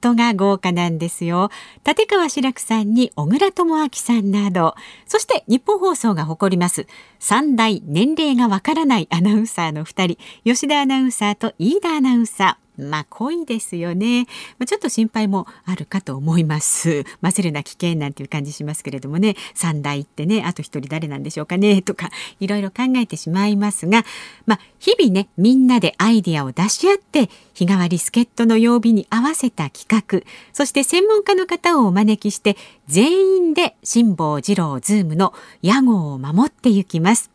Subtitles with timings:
[0.00, 1.50] 人が豪華なんですよ。
[1.86, 4.74] 立川志らくさんに小倉智昭さんなど。
[5.06, 6.86] そして日本放送が誇ります。
[7.18, 10.18] 三大年齢がわからないアナウンサーの2人。
[10.44, 12.68] 吉田アナウンサーと飯田アナウンサー。
[12.78, 14.26] まあ濃いですよね、
[14.58, 17.04] まあ、ちょっと心配もあるかと思います。
[17.20, 19.34] 混ぜるな危険なんていう感じしますけれどもね。
[19.54, 21.82] 三代ってねあと一人誰なんでしょうかね。
[21.82, 24.04] とかいろいろ考えてしまいますが。
[24.46, 30.20] まあ日々ねみんなでアイディアを出し合って日替わり助っ人の曜日に合わせた企画
[30.52, 37.30] そして専門家の方をお招きして全員で辛坊治郎ズームの屋号を守っていきます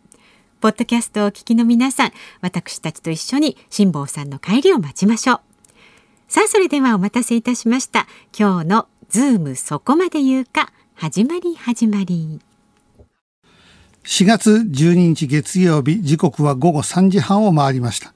[0.63, 5.39] ポッドキャストをお聞きの皆さん、私たちと一緒に辛坊さんの帰りを待ちましょう。
[6.29, 8.07] さあ、それではお待たせいたしました。
[8.33, 12.39] 今日のズームそこまで言うか、始まり始まり。
[14.05, 18.13] 4月12日月曜日、時刻は午後3時半を回りました。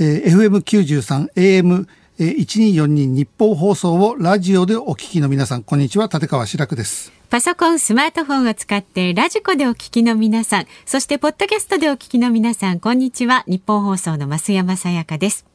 [0.00, 1.86] えー、FM93、AM
[2.18, 7.12] 1242ニッポン放送をラジオでお聞きの皆さん、こんにちは、立川志らくです。
[7.30, 13.44] パソコン、スマートフォンを使ってラジコでお聞きの皆さん、そしてポッドキャストでお聞きの皆さん、こんにちは。
[13.46, 15.46] ニッポン放送の増山さやかです。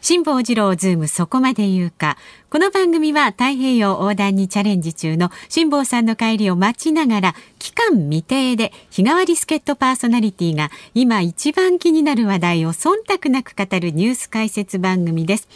[0.00, 2.16] 辛坊治郎ズームそこまで言うか。
[2.50, 15.48] この番組は太平洋横断にチャレンジ中の辛坊さんの帰りを待ちながら期間未定で日替わり助っ人パーソナリティが今一番気になる話題を忖度なく語るニュース解説番組です。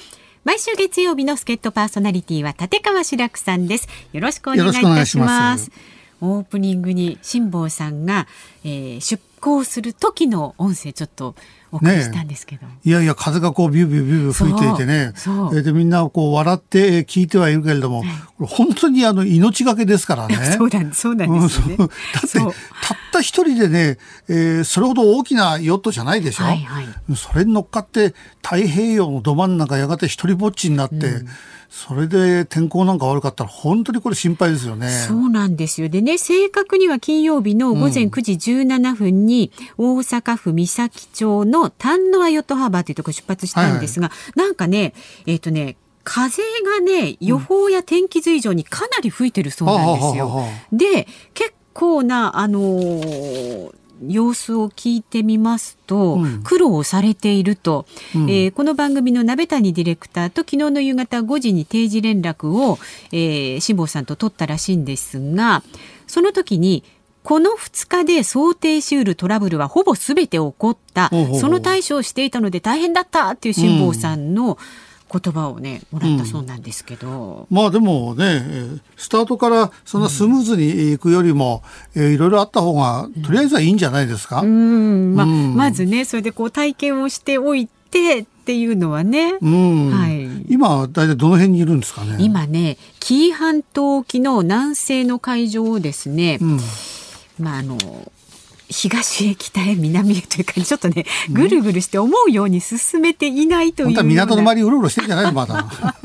[0.51, 3.87] 毎週月曜日の助っ人パーソナリティは立川志らくさんです。
[4.13, 5.71] よろしくお願いいたします。
[6.21, 8.27] オープニングに辛坊さんが、
[8.65, 11.37] えー、出航する時の音声ちょっと
[11.71, 15.13] お送りしたんですけど、ね、いやいや風がこうビュービュービュービュー吹いていてね。
[15.15, 18.03] そでみんなこう笑って聞いてはいるけれども、
[18.41, 20.35] 本当にあの命がけですからね。
[20.35, 21.91] そうなんそうなんですね、うん、だっ
[22.29, 22.41] て
[23.11, 23.99] た一人でね、
[24.29, 31.29] えー、それほど大きなヨットじゃないでしょ、はいはい、それに乗っかって太平洋のど真ん中やがて一人ぼっちになって、うん。
[31.71, 34.91] それで天候なんか悪かったら本当にこれ心配ですよね。
[34.91, 35.89] そうなんですよ。
[35.89, 44.95] でね、正確には金曜日の午前9時17分に大阪府三崎町の丹野ヨットハーバーというところ出発したんですが、はいはい、なんかね、
[45.27, 50.43] えっ、ー、とね、風がね、予報や天気図以上にかなり吹いてるそうなんですよ。
[50.73, 62.79] で、結構な、あのー様子を聞いてみますと、うん、苦労されていると、うん、えー、この番組の鍋谷ディレクターと昨日の夕方5時に定時連絡を、
[63.13, 65.63] えー、辛坊さんと取ったらしいんですが
[66.07, 66.83] その時に
[67.23, 74.57] この2日で想定しうるトラブルはほぼすべて起こった、その対処をしていたので大変だったっていう辛坊さんの、うん
[75.13, 81.63] 言葉をねもらったそうなんですけど、うん、まあでもねスタートからそんなスムーズにいくよりも、
[81.95, 92.17] うん、えー、いろいろあった方がとりあえずはいいんじゃないですか、うん、まあ、まずねそれでこう体験をしておいてっていうのはね、はい、今大体どの辺にいるんですかね？
[92.21, 96.39] 今ね紀伊半島沖の南西の海上をですね、
[97.39, 97.77] まああの
[98.71, 105.67] 東へ北へ南へというかちょっとねぐるぐるして思うように進めていないという本港の周りうろうろしてるんじゃないのまだ。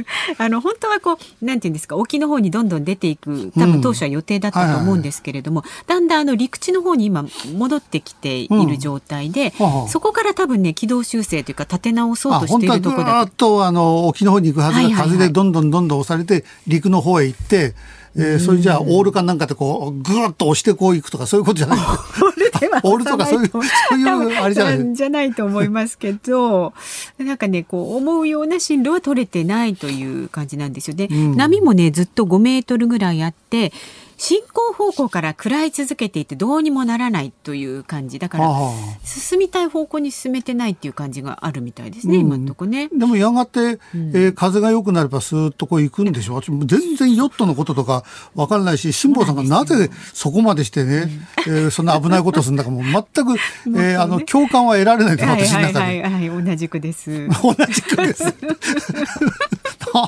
[0.38, 7.24] あの本当はこうなんていうんですか沖の方にどんどん出ていく多分当初は予定だったと思うんですけれども、だんだんあの陸地の方に今
[7.54, 13.64] 戻ってきている状態で、うん、そこから多分ね軌道修正というか立て直そうとしているところだと。
[13.64, 17.74] あの沖の方に行くはずが風でどんどんどんどん押されて陸の方へ行って
[18.18, 21.78] えー、それじゃあオールかなんかでこうぐーっと押してこういくとかそういうことじゃない
[22.82, 23.16] オールと。
[23.16, 26.72] かそういうそういうあれじゃないじゃないと思いますけど
[27.18, 33.72] なんかねこう思うような進路は取れてないという感じなんですよね、うん、波もねずっと5メートルぐらいあって
[34.16, 38.18] 進行方向から食らい続けていてどうにもならないという感じ。
[38.18, 38.50] だから
[39.04, 42.88] 進みたい方向に進めてないっていう感じがあるみたいですね、うん、今のとこね。
[42.88, 43.64] でもやがて、う
[43.98, 46.38] ん、えー、風が良くなればスーッとこう行くんでしょ？
[46.38, 48.04] う全然ヨットのこととか
[48.34, 51.10] 分からないし辛坊さんがなぜそこまでしてね、
[51.46, 53.34] うん、えー、そんな危ないことするんだかもう全く、
[53.78, 56.28] えー、あの共感は得られないと私の中で、はいはい。
[56.28, 57.28] はい、同じくです。
[57.42, 58.24] 同じくです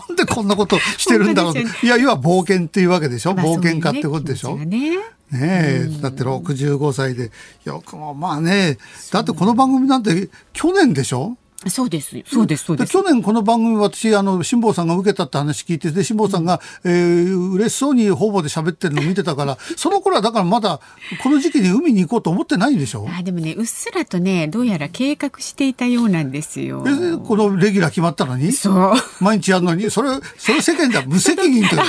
[0.09, 1.55] なんでこんなことしてるんだろう。
[1.59, 4.57] いや要は冒険っていうわけでしょ、まあ、冒険家ってことでしょ？
[4.57, 4.99] ねね。
[5.33, 7.31] え、だって65歳で
[7.65, 8.79] よくもまあね
[9.13, 11.37] だってこの番組なんて去年でしょ？
[11.67, 12.23] そうです。
[12.25, 12.65] そうです。
[12.65, 12.93] そうです。
[12.93, 20.81] 去年この番組私、あの、辛坊さんが受けたって話聞いて、で、辛坊さんが、えー、嬉しそうに方々で喋ってるのを見てたから、 その頃はだからまだ、
[21.21, 26.85] この時期に海に行こうと思ってないんでしょあ、でもね、うっすらとね、どうやら計画していたようなんですよ。
[26.87, 28.53] え、このレギュラー決まったのに？
[28.53, 28.93] そう。
[29.21, 31.87] 毎日やるのに、それ、それ世間では無責任というこ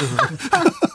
[0.57, 0.89] と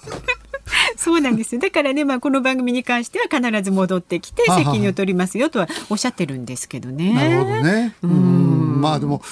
[0.96, 1.60] そうなんですよ。
[1.60, 7.12] だからね、まあ、この番組に関しては必ず戻ってきて責任を取りますよとはおっしゃってるんですけどね。
[7.12, 7.94] なるほどね。
[8.02, 8.63] うん。
[8.74, 9.22] まあでも、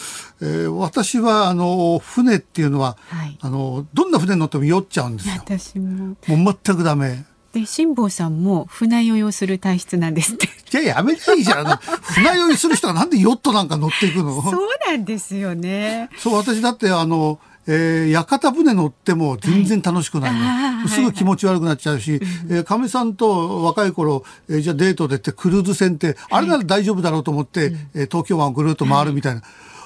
[0.41, 5.35] えー、私はあの船っていうのは、はい、あのどんな船乗っても酔っちゃうんですよ。
[5.45, 6.17] 私も。
[6.27, 7.25] もう全くダメ。
[7.53, 10.47] で辛坊さんも船酔いをする体質なんですって。
[10.47, 11.67] いややめていいじゃん。
[12.03, 14.41] 船酔いする人がなんでヨットなんか乗っていくの？
[14.43, 16.09] そうなんですよね。
[16.19, 17.39] そう私だってあの。
[17.67, 22.21] えー、屋形船乗っても全然楽しくないの、はい、すぐ気持ち悪くなっちゃうし、
[22.51, 29.43] えー、かみさんと若い頃、えー、じゃあデートでってクルーズ船って、あれなら大丈夫だろうと思って、えー、東京湾をぐるっと回るみたいな、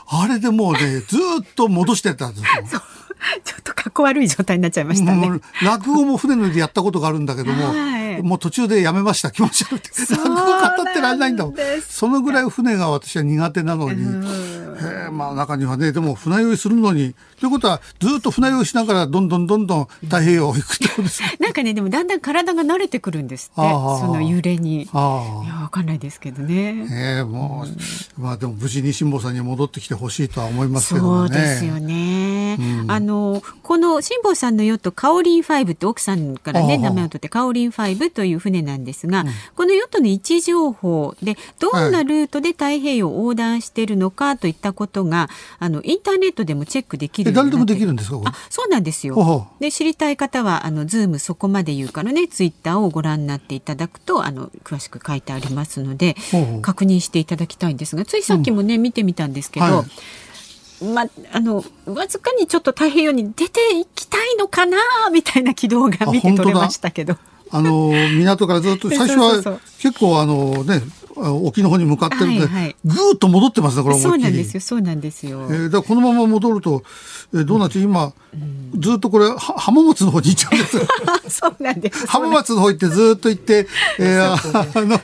[0.08, 2.82] あれでもうね ずっと戻してたんですよ。
[3.44, 5.40] ちょっとかっこ悪い状態になっちゃいましたね。
[5.62, 9.30] 落語も船でやったことがあるんだけども、はい、もう途中でやめました。
[9.30, 10.14] 気持ち悪くて。
[10.14, 11.54] 落語語ってられないんだもん。
[11.88, 14.04] そのぐらい船が私は苦手なのに、
[14.80, 17.14] えまあ中にはねでも船酔いするのに。
[17.38, 23.60] ということはずっと船酔いしながらどんどんどんどん太平洋を行くってことです なんかねでもだんだん体が慣れてくるんですって。
[23.60, 24.82] その揺れに。
[24.82, 26.86] いやわかんないですけどね。
[26.90, 27.66] えー、も
[28.18, 31.28] う、まあでも無事に辛坊さんに戻ってきてほしいとは思いますけどね。
[31.28, 32.56] そうですよね。
[32.58, 45.28] うん、あのこの辛坊さんのヨットカオリン5って奥さんからね名前を取ってカオリン5という船なんですが、うん、このヨットの位置情報でどんなルートで太平洋を横断しているのかといったことが、はい、
[45.60, 49.50] あのインターネットでもチェックできる誰でもできるんですかあそうなんですよ。
[49.60, 56.16] で知りたい方はあのズームそこまで言うからねツイッターをご覧になっていただくとあの詳しく書いてありますので
[56.62, 59.66] 確認していただきたいんですがついさっきもね、うん、見てみたんですけど。
[59.66, 59.86] はい
[60.82, 64.76] まあのわずかにちょっと太平洋に出ていきたいのかな
[65.10, 67.16] みたいな軌道が見て取れましたけど。
[67.50, 70.82] あの港からずっと 最初は結構あのね
[71.16, 75.46] 沖の方に向かってるんで、はいはい、ぐーっと戻ってますねこれそうなんですよそうなんですよ。
[75.50, 76.82] えー、だこのまま戻ると、
[77.34, 80.78] えー、どうなって今、うん、ずっとこれ浜松の方に行っちゃうんです
[81.40, 82.06] そうなんです。
[82.08, 83.66] 浜松の方行ってずっと行って、
[83.98, 85.00] えー、あの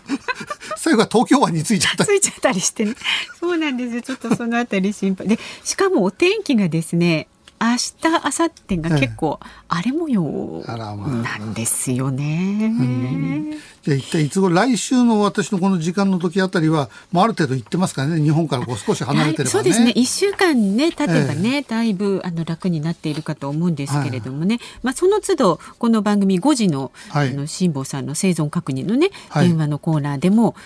[0.76, 2.05] 最後は東京湾に着いちゃった。
[2.05, 2.94] ついちゃったりしてね。
[3.41, 4.03] そうなんですよ。
[4.03, 5.29] ちょっとそのあたり心配。
[5.29, 7.29] でしかもお天気がですね
[7.62, 9.38] 明日明後日が結構
[9.69, 13.56] 荒れ模様なんですよね。
[13.82, 18.20] じゃあ一体いつ頃来週の私のこの時間の時あたりはもうある程度行ってますからね。
[18.20, 19.50] 日本からこう少し離れてればね。
[19.50, 19.93] そうですね。
[19.94, 30.56] 一週間ね経てばね、えー、だいぶあの楽になっているかと思うんですけれどもね、はい、まあその都度この番組5時の、はい、あの辛坊さんの生存確認のね、電話のコーナーでも。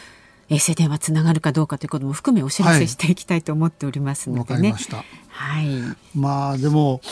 [0.48, 4.72] 衛星電話つながるかどうかということも含めお知らせしていきたいと思っておりますのでね。
[4.72, 5.04] はい、
[5.36, 5.68] はい。
[6.14, 7.02] まあでも、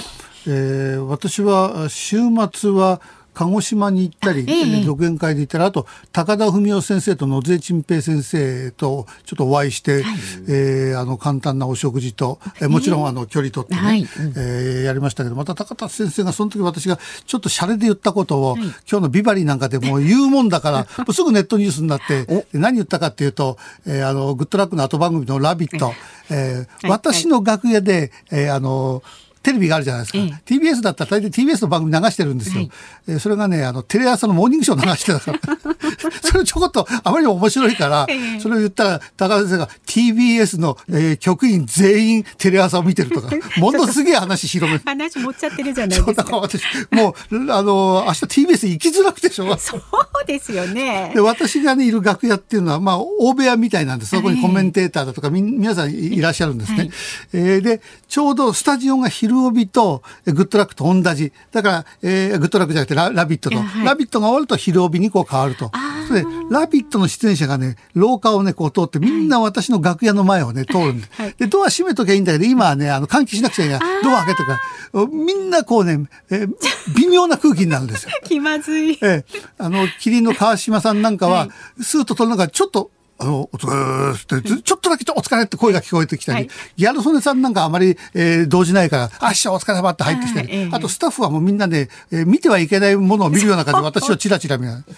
[0.47, 2.17] えー、私は週
[2.53, 3.03] 末は
[3.35, 25.93] 鹿児島に行ったり、ええ、独演会で行ったらあと高田文夫先生と野津珍平先生とちょっとお会いして、はい、えー、あの簡単なお食事と、えー、もちろんあの距離取ってね、はい、えー、やりましたけどまた高田先生がその時私がちょっと洒落で言ったことを、はい、今日のビバリーなんかでもう 言うもんだからもうすぐネットニュースになって 何言ったかっていうと、えー、あのグッドラックの後番組の「ラビット!」
[26.31, 29.03] えー、私の楽屋で、えー、あの
[29.45, 30.19] テレビがあるじゃないですか。
[30.19, 32.63] ええ、TBS だったら大体 TBS の番組流してるんですよ。
[32.63, 32.71] はい、
[33.09, 35.39] えそれがね、あの、テレ朝のモーニングショー流してたから。
[36.23, 46.13] それちょこっとあまりにも面白いから、え、それを言ったら、高田先生が TBS の、えー、局員全員テレ朝を見てるとか、 ものすげえ話広め話持っちゃってるじゃないですか。
[46.15, 49.81] だから私、もう、あの、明日 TBS 行きづらくてしょうがそう
[50.27, 51.13] ですよね。
[51.15, 54.17] で、私がね、いる楽屋っていうのは、まあ、大部屋みたいなんです。
[54.17, 56.79] そこにコメンテーターだとか、み、皆さんいらっしゃるんですね。
[56.79, 56.91] はい、
[57.35, 61.33] えー、で、ちょうどスタジオが昼帯と、グッドラックと同じ。
[61.51, 63.59] だから、えー、グッドラックじゃなくてララビットと。
[63.59, 65.71] はい、ラビットが終わると昼帯にこう変わると。
[66.13, 71.07] で、ラビットの出演者がね、廊下をね、こう通って、みんな私の楽屋の前をね、通るんで。
[71.11, 74.03] はい、で、ドア閉めときゃいいんだけど、今はね、あの、換気しなくちゃいけない。
[74.03, 74.61] ドア開けてか
[74.93, 76.55] ら、みんなこうね、えー、
[76.97, 78.11] 微妙な空気になるんですよ。
[78.25, 78.99] 気まずい。
[79.03, 79.25] えー、
[79.59, 94.83] あの、キリンの川島さんなんかは、はい、スーッと取るのがちょっと、あの、お疲れって、ちょっとだけお疲れって声が聞こえてきたり、はい、ギャル曽根さんなんかあまり、えー、動じないから、あ、師匠お疲れ様って入ってきたり、はい、あとスタッフはもうみんなで、えー、見てはいけないものを見るような感じで私をチラチラ見な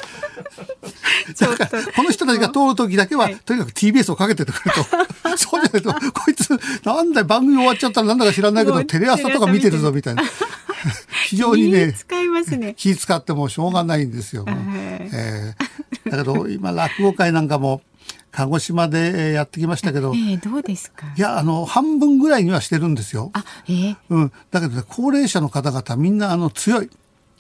[1.97, 4.85] この人たちが通る時だけは、はい、とにかく TBS をかけててくれと。
[5.37, 6.49] そうじゃないと、こいつ、
[6.85, 10.23] なんだ番組終わっちゃったらなんだか知らないけど、テレ朝とか見てるぞ、みたいな。
[11.29, 12.75] 非常にね、使いますね。
[12.77, 14.45] 気使ってもしょうがないんですよ。
[14.49, 17.83] えー、だけど、今、落語会なんかも、
[18.37, 21.07] 鹿児島でやってきましたけど、えー、どうですか？
[21.17, 23.31] いやあの半分ぐらいにはしてるんですよ。
[23.33, 26.91] あえー、うん、だけど、ね、高齢者の方々みんなあの強い。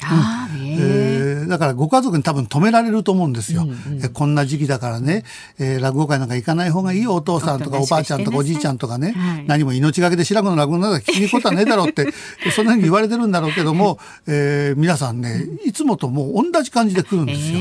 [0.02, 5.24] あうん、えー、だからご家族に多分止められると思うんですよ、うんうん、えこんな時期だからね、
[5.58, 12.08] えー、落語会なんか行かない方がいいよお父さんとかおばあちゃんとかおじいちゃんとかね、はい、何も命がけで白子の落語なんか聞きに行くことはねえだろうって
[12.54, 17.58] そんなふうに言われてるんだろうけども、 えー、皆さんねいつもともう同じ感じで来るんですよ。
[17.58, 17.60] え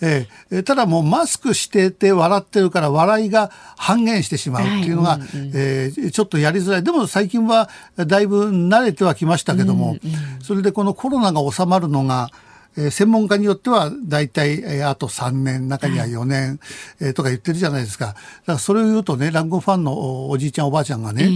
[0.00, 6.84] ー、えー、ただもうマスクしてて笑ってるから笑いが半減してしまうっていうのが、はいうんうん、えー、ちょっとやりづらい。
[6.84, 12.30] でも最近はだいぶ慣れてはきましたけども、うんうん、それでこのコロナが収まるのが
[12.76, 16.58] えー、専門家によっては大体、えー、あと3年中には4年、はい、
[17.00, 18.06] えー、とか言ってるじゃないですか。
[18.06, 21.30] だからそれを言うとね落語ファンのおじいちゃんおばあちゃんがね、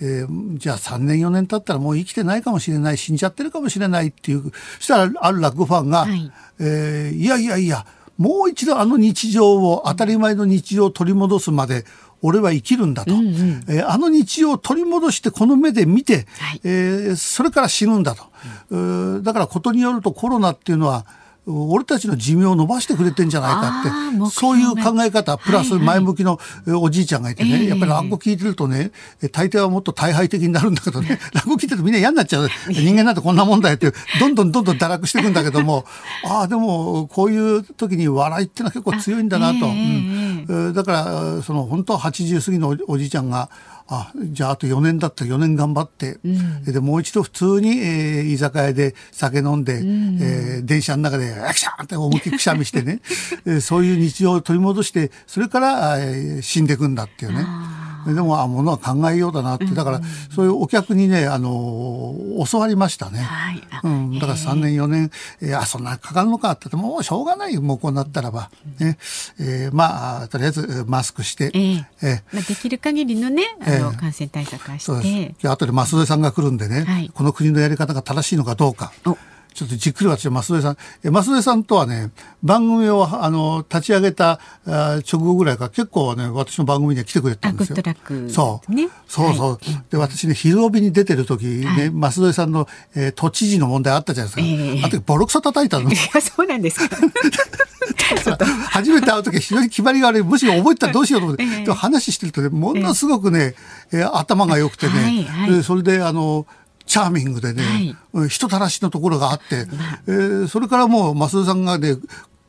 [0.00, 6.32] えー、えー、じゃあ3年4年経ったらもう生きてないかもしれない死んじゃってるかもしれないっていうそしたらある落語ファンが、はい。
[6.60, 7.84] えー、いやいやいや
[8.16, 11.84] もう一度あの日常を当たり前の日常を取り戻すまで
[12.26, 18.24] 俺は生きるんだと、うんうん、えー、あの日常を取り戻してこの目で見て、はい、えー、それから死ぬんだと、
[18.70, 21.04] うん、だからことによるとコロナっていうのは
[21.46, 26.38] 俺たちの寿命を伸ばしてくれてんじゃないかってそういう考え方プラス前向きの
[26.80, 28.92] おじいちゃんがいてね、はいはい、やっぱり落語聞いてるとね
[29.32, 32.48] 大抵はもっと大敗的になるんだけどね 落語聞いてるとみんな嫌になっちゃう。
[32.68, 35.84] 人間なんてこんなもんだよってどんどんどんどん堕落していくんだけども
[36.24, 43.50] ああでもこういう時に笑いっていうのは結構強いんだなと、うん、だからその本当は80過ぎのおじいちゃんが
[43.86, 53.00] あじゃああと4年だったら4年頑張って、うん、でもう一度普通に、えー、居酒屋で酒飲んで、うん、えー、電車の中で「アクション!」って思いっきりくしゃみしてね、
[53.44, 57.46] えー、そういう日常を取り戻してそれから、えー、死んでいくんだっていうね。
[58.06, 60.00] でもあものは考えようだなってだから
[60.34, 62.14] そういうお客にねあの
[62.50, 63.62] 教わりましたね、はい。
[63.82, 68.98] うん、だから3年4年、えー、あそんなかかるのかって言ってもうしょうがないよもうこうなったらば、ね。
[69.38, 74.84] えー、まあとりあえずマスクして、えーえーまあ、できる限りのねあの、感染対策はして。
[74.84, 75.48] そうです。
[75.48, 78.92] 後で増添さんが来るんでね、はい、この国のやり方が正しいのかどうか。
[79.54, 82.10] ちょっとじっくり私は増添さん、え増添さんとはね、
[82.42, 87.76] 番組をあの立ち上げたあ直後ぐらいから結構ね、私の番組には来てくれたんですよ。
[88.28, 88.74] そう。
[88.74, 89.52] ね、そうそう。
[89.52, 89.58] はい、
[89.90, 94.62] で、私ね、昼帯に出てる時ね、はい、増添さんの、えー、都知事の問題あったじゃないですか。
[94.64, 95.88] えー、あとボロクソ叩いたの。
[95.88, 96.96] いや、そうなんです か。
[98.70, 100.22] 初めて会う時非常に決まりが悪い。
[100.24, 101.44] むしろ覚えたらどうしようと思って。
[101.44, 103.54] えー、話してるとね、ものすごくね、
[103.92, 106.46] えー、頭が良くてね、はいはい、それであの、
[106.94, 109.66] チャーミングでね、はい、人たらしのところがあって、
[110.06, 111.96] えー、それからもう増田さんがね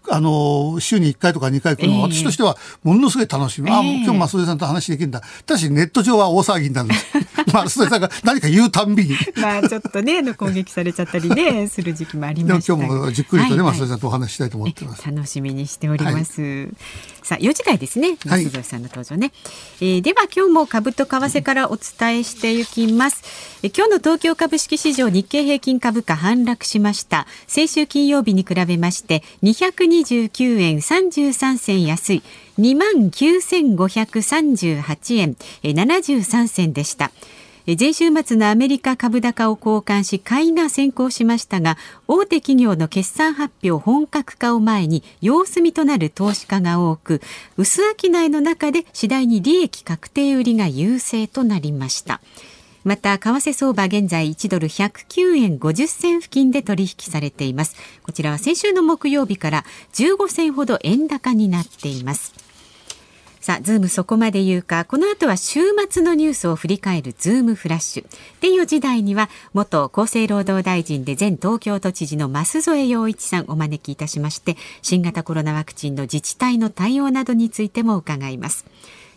[0.08, 3.72] あの、週に1回とか2回来るのは、私としてはものすごい楽しみ。
[3.72, 5.22] えー、あ今日増田さんと話できるんだ。
[5.48, 7.06] ただしネット上は大騒ぎになるんです。
[7.46, 9.16] 増田さんが何か言うたんびに。
[9.38, 15.06] まあちょっとね、攻撃されちゃったりね、 する時期もありました今日もじっくりとね、増田さんとお話したいと思ってます。
[15.06, 16.42] 楽しみにしております。
[16.42, 16.70] はい、
[17.24, 18.18] さあ、4時台ですね。
[18.26, 19.32] 増田さんの登場ね。
[19.80, 23.24] はい、えー、では今日も株と為替からお伝えしていきます。
[23.64, 27.28] え今日の東京株式市場日経平均株価反落しました。
[27.48, 32.24] 先週金曜日に比べまして229円33銭安い
[32.60, 37.12] 2万9538円73銭でした。
[37.68, 47.22] 前週末のアメリカ株高を交換し買いが先行しましたが大手企業の決算発表本格化を前に様子見となる投資家が多く
[47.58, 52.22] 薄商いの中で次第に利益確定売りが優勢となりました。
[52.84, 57.76] また為替相場現在1ドル109円50銭付近で取引されています。
[58.04, 62.45] こちらは先週の木曜日から15銭ほど円高になっています。
[63.46, 68.06] さあ、ズームそこまで言うか、この後は週末のニュースを振り返るズームフラッシュ。
[68.42, 78.66] で4時台には、元厚生労働大臣で前東京都知事の舛添要一さんお招きいたしまして、新型コロナワクチンの自治体の対応などについても伺います。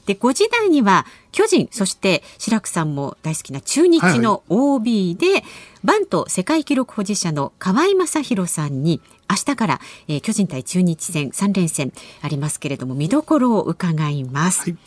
[0.04, 5.44] で5時台には巨人そして白くさんも大好きな中日の OB で、はいはい、
[5.84, 11.92] バント世界記録保持者の河合正弘さんに明日から、えー、巨人対中日戦3連戦
[12.22, 14.70] ありますけれども見どころを伺います。
[14.70, 14.78] はい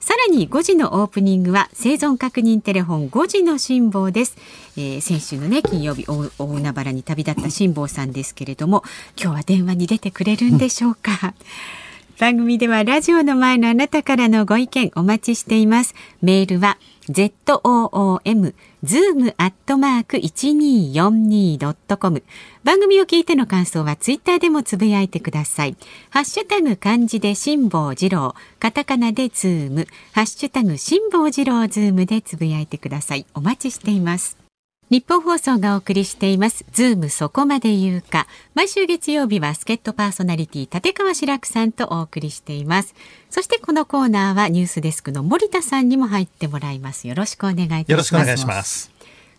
[0.00, 4.36] さらに5時のオープニングは生存確認テレフォン5時の辛抱です、
[4.76, 8.84] えー、先週のね金曜日大海原に旅立った辛抱さんですけれども
[9.20, 11.34] 今日は電話に出てくれるんでしょうか、
[12.18, 15.94] 番組ではラジオの前のあなたからのご意見お待ちしています。
[16.22, 16.78] メールは
[17.08, 18.54] zoom
[18.84, 22.22] zoom アットマーク 1242.com
[22.64, 25.76] 番組を聞いての感想はツイッターでもつぶやいてください。
[26.10, 33.26] ハッシュタグ漢字で辛坊治郎、カタカナでズーム、ハッシュタグ辛坊治郎ズームでつぶやいてください。
[33.34, 34.47] お待ちしています。
[34.90, 36.64] ニッポン放送がお送りしています。
[36.72, 38.26] ズームそこまで言うか。
[38.54, 42.94] 毎週月曜日は助っ人パーソナリティ立川志らくさんとお送りしています。
[43.28, 47.06] そしてこのコーナーはニュースデスクの森田さんにも入ってもらいます。
[47.06, 47.90] よろしくお願いいたします。
[47.90, 48.90] よろしくお願いします。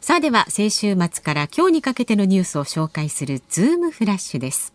[0.01, 4.73] さあでは先週末から今日にかけてのニュースを紹介するズームフラッシュです。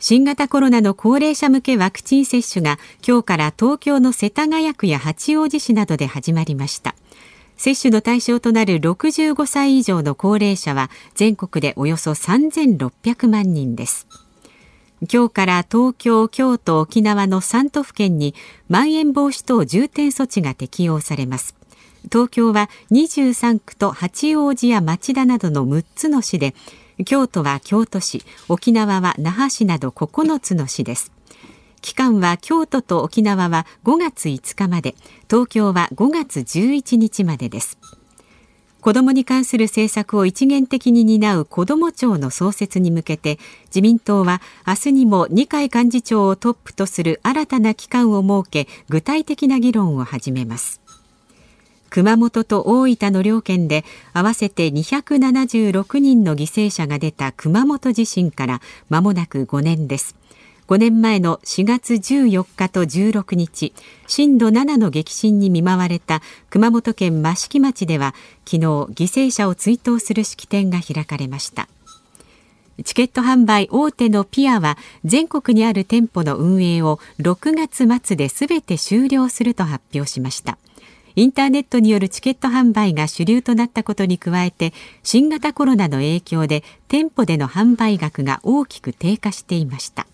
[0.00, 6.94] 新型コロナの高齢者向けワクチン接種が今日から東京の世田谷区や八王子市などで始まりました
[7.64, 14.06] 接種の対象となる65歳以上の高齢者は全国でおよそ3600万人です。
[15.10, 18.34] 今日から東京、京都、沖縄の3都府県に
[18.68, 21.56] まん延防止等重点措置が適用されます。
[22.12, 26.54] 東京は23区と八王子や町田などの6つの市で
[27.06, 31.13] 京都は京都市沖縄は那覇市など9つの市です。
[31.84, 34.94] 期間は京都と沖縄は5月5日まで
[35.28, 37.76] 東京は5月11日までです。
[38.80, 50.80] 子どもに関する政策を一元的に担う子ども庁の創設に向けて自民党は明日にも二階幹事長をトップとする新たな機関を設け具体的な議論を始めます。
[51.90, 60.16] 熊本と大分の両県で合わせて276人の犠牲者が出た熊本地震から間もなく5年です。
[60.66, 63.74] 5年前の4月14日と16日
[64.06, 68.14] 震度7の激震に見舞われた熊本県益城町では
[68.46, 71.68] 昨日犠牲者を追悼する式典が開かれました。
[72.82, 80.58] チケット販売大手のピアは全国にある店舗の運営を6月末で全て終了すると発表しました。
[81.14, 84.72] インターネットによるチケット販売が主流となったことに加えて
[85.04, 90.06] 新型コロナの影響で店舗での販売額が大きく低下していました。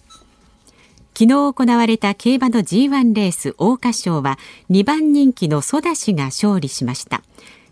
[1.21, 4.39] 昨日行われた競馬の G1 レース桜花賞は
[4.71, 7.23] 2番人気のソダシが勝利しました。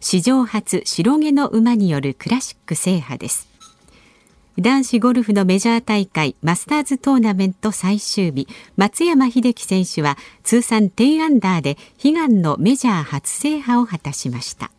[0.01, 3.49] 史上初白毛の馬によるクラシック制覇です。
[4.59, 14.71] 男子ゴルフのメジャー大会マスターズトーナメント最終日松山英樹選手は通算10アンダーで悲願のメジャー初制覇を果たしました。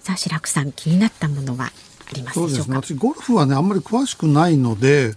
[0.00, 1.72] さあ白くさん気になったものは？
[2.14, 2.76] ありますそうですね。
[2.76, 5.14] 私、ゴルフはね、あんまり詳しくないので、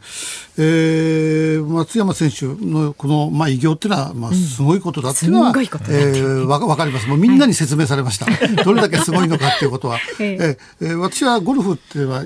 [0.57, 7.07] えー、松山選手のこの、まあ、偉業っていうのは、まあ、すごいことだっていうのは、うん、えー、わわかります。
[7.07, 8.25] もうみんなに説明されました。
[8.25, 9.99] はい、どれだけすごいのかっていうことは。
[10.19, 12.25] えー、私はゴルフっていうのは、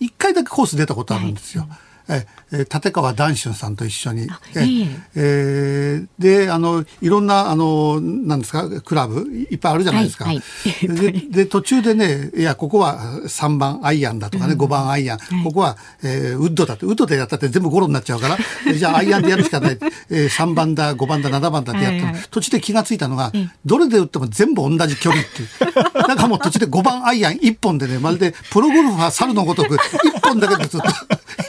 [0.00, 1.66] 一回だけコース出たことあるんですよ。
[1.68, 10.26] はいえ立川談春さんと一緒に、ええー、であのいろんなあのなんですかクラブいっぱいあるじゃないですか。
[10.26, 10.42] はいは
[10.82, 11.12] い、で
[11.44, 18.36] で途中でねいやここは3番アイアンだとかね、うん、5番アイアン、はい、ここは、えー、ウッドだってウッドでやったって全部ゴロになっちゃうから
[18.72, 19.78] じゃあアイアンでやるしかない、
[20.10, 23.32] えー、3番だ5番だ7番だってやって、はいはい、途中で気が付いたのが、
[23.64, 25.48] どれで打っても全部同じ距離っていう。
[25.94, 30.86] だからもう途中で5番アイアン1本でねまるでプロゴルファー猿のごとく1本だけでずっと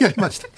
[0.00, 0.48] やりました。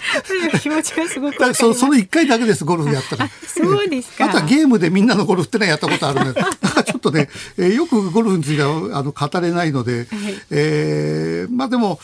[0.60, 3.28] 気持ちがすごくそその一回だけですゴルフやったら。
[3.28, 4.26] そうですか。
[4.26, 6.42] あとはゲームでみんなのゴルフってのはやったことあるので、
[6.84, 10.06] ちょっとね、えー、よくゴルフについてはあの語れないので、はい、
[10.50, 12.00] えー、まあでも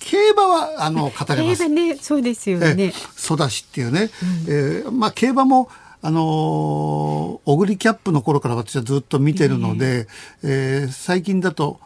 [0.00, 1.58] 競馬はあの語れます。
[1.58, 2.92] 競馬ね、そうですよね。
[3.16, 5.68] ソダシっていうね、うん、えー、まあ競馬も。
[6.06, 6.20] あの
[7.46, 10.06] オグリキャップの頃から私はずっと見てるので、
[10.42, 11.80] えー、えー、最近だと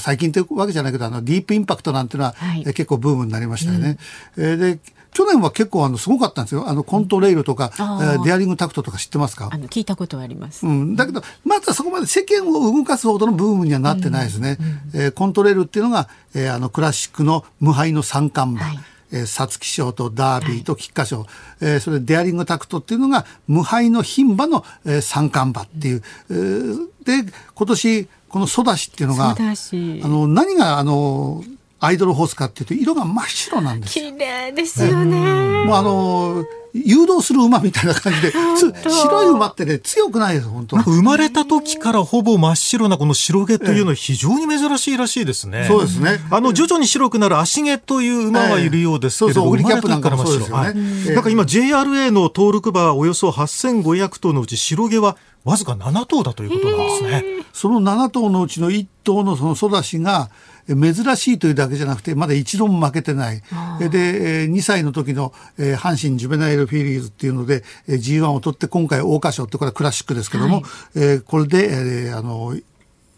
[0.00, 3.98] 最近というわけじゃないけどあのディープインパクトなんていうのは、はい、結構ブームになりましたよね。
[4.36, 4.78] うん、えー、で
[5.12, 6.68] 去年は結構あのすごかったんですよ。
[6.68, 9.48] あのコントレイルとか、うん、デアリングタクトとか知ってますか？
[9.52, 10.66] あの聞いたことあります。
[10.66, 14.58] うん、だけどまだそこまで世間を動かすほどのブームにはなってないですね。
[14.94, 18.66] うん、えー、コントレイルっていうのが、えー、あのクラシックの無敗の三冠馬。
[18.66, 18.78] はい
[19.12, 21.28] えー、皐月賞とダービーと菊花賞、はい、
[21.62, 31.42] えー、それデアリングタクトっていうのが無敗の牝馬の、えー、三冠馬っていう、えー、で今年このソダシっていうのがあの何があの
[31.80, 35.64] アイドルホースかっていうと色が真っ白なんです綺麗ですよね。
[35.64, 38.32] もうあの誘導する馬みたいな感じで、
[38.88, 45.64] 白い馬ってね、強くないです、本当生まれた時からほぼ真っ白なこの白毛というのは非常に珍しいらしいですね。
[45.66, 46.20] そうですね。
[46.30, 50.64] あの、徐々に白くなる足毛という馬はいるようですけれども、えー、そうそう、オリキャップなんかもそうですよね。
[50.64, 57.24] はい、なんか今 JRA の登録馬およそ8500頭のうち白毛はわずか7頭だということなんですね。
[57.52, 60.30] その7頭のうちの1頭のその育ちが、
[60.68, 63.42] 珍しいというだけじゃなくてまだ一度も負けてない。
[63.80, 72.56] で2歳の時の阪神ジュベナイルフィリーズっていうので G1 を取って今回桜花賞ってこれはクラシックですけども、はい、これであの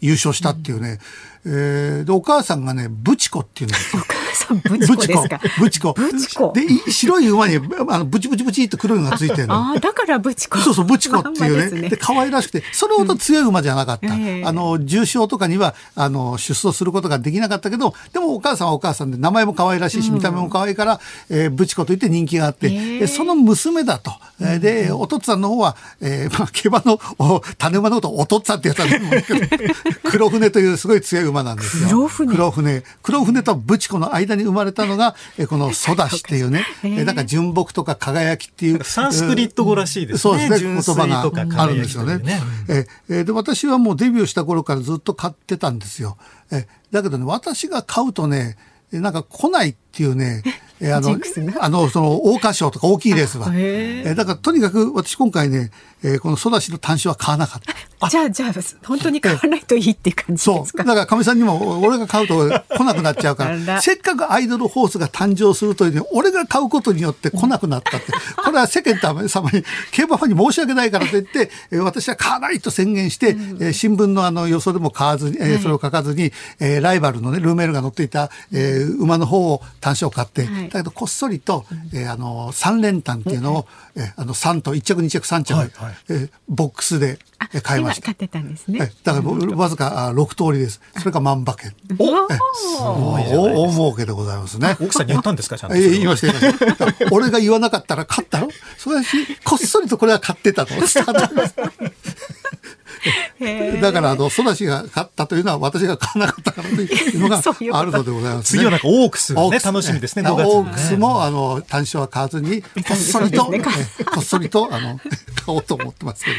[0.01, 0.99] 優勝したっていうね、
[1.45, 4.03] うん、えー、でお母さんがねブチコっていうんですよ。
[4.35, 5.41] さんブチコですか？
[5.59, 5.93] ブチコ。
[5.93, 6.53] ブチコ。
[6.55, 7.57] で、白い馬に、
[7.89, 9.55] あの、ブチブチブチって黒いのがついてるの。
[9.55, 10.59] ああ、だからブチコ。
[10.59, 11.89] そうそう、ブチコっていうね。
[11.91, 14.13] で、可愛らしくて、それほど強い馬じゃなかった。
[14.13, 24.13] あの、重賞とかには、あの、出走することができなかったけど、でもお母さんはお母さんで、名前も可愛らしいし、見た目も可愛いから、えー、ブチコといって人気があって、その娘だと。
[24.61, 26.99] で、お父さんの方は、えー、まあ、競馬の、
[27.59, 29.41] 種馬のことお父さんってやったんだけど、
[30.11, 31.89] 黒船というすごい強い馬なんですよ。
[31.89, 32.83] 黒船黒船。
[33.03, 38.85] 黒船とブチコの間に生まれたのが、 えこのソダシっていうね、えだから純木とか輝きっていう。
[38.85, 40.19] サンスクリット語らしいですね。
[40.19, 40.73] そうですね。
[40.75, 42.19] 言葉があるんですよね。
[42.19, 46.17] ねええで、私はもうデビューした頃からずっと買ってたんですよ。
[46.51, 48.57] えだけどね、私が買うとね、
[48.93, 50.43] なんか来ないっていうね、
[50.81, 51.17] えあの、
[51.61, 53.51] あの、その、桜花賞とか大きいレースは。
[53.55, 55.71] えだから、とにかく私今回ね、
[56.03, 58.09] えー、このソダシの単種は買わなかった。
[58.09, 58.53] じゃあ、じゃあ、
[58.85, 60.65] 本当に買わないといいっていう感じですか？
[60.65, 60.77] そう。
[60.79, 63.81] だから、かみさんにも、俺が買うと来なくなっちゃうから。
[63.81, 68.11] せっかくアイドルホースが誕生するというに、俺が買うことによって来なくなったって。
[68.45, 69.63] これは世間様に、
[69.93, 87.19] 競馬ファンに申し訳ないからと言って、えー、私は買わないと宣言して、うん、えー、新聞のあの予想でも買わずに、えー、それを書かずに、えー、ライバルのね、ルーメールが乗っていた、えー、馬の方を単種を買って、はい、だけどこっそりと、えー、あの、三連単っていうのを、うん、えー、あの、3と1着2着3着、はいはい、えー、ボックスで
[87.63, 88.07] 買いました。
[88.07, 88.93] 買ってたんですね。
[89.05, 90.81] だからわずか6通りです。
[90.99, 91.75] それが万馬券。
[91.99, 94.77] お大儲けでございますね。
[94.81, 95.77] 奥さんに言ったんですかちゃんと。
[95.77, 96.87] 言いました言いました。
[97.11, 98.49] 俺が言わなかったら買ったろ？
[98.79, 100.75] それし、こっそりとこれは買ってたと。
[103.81, 110.29] だからあのソダシが勝ったというのは私が買わなかったからというのが あるのでございます、ね、次はなんかオークス、ね、楽しみですね。
[110.31, 113.53] オークスもあの単勝は買わずに こっそりと、こ
[114.21, 115.01] っそりとあの
[115.45, 116.37] 買おうと思ってますけど。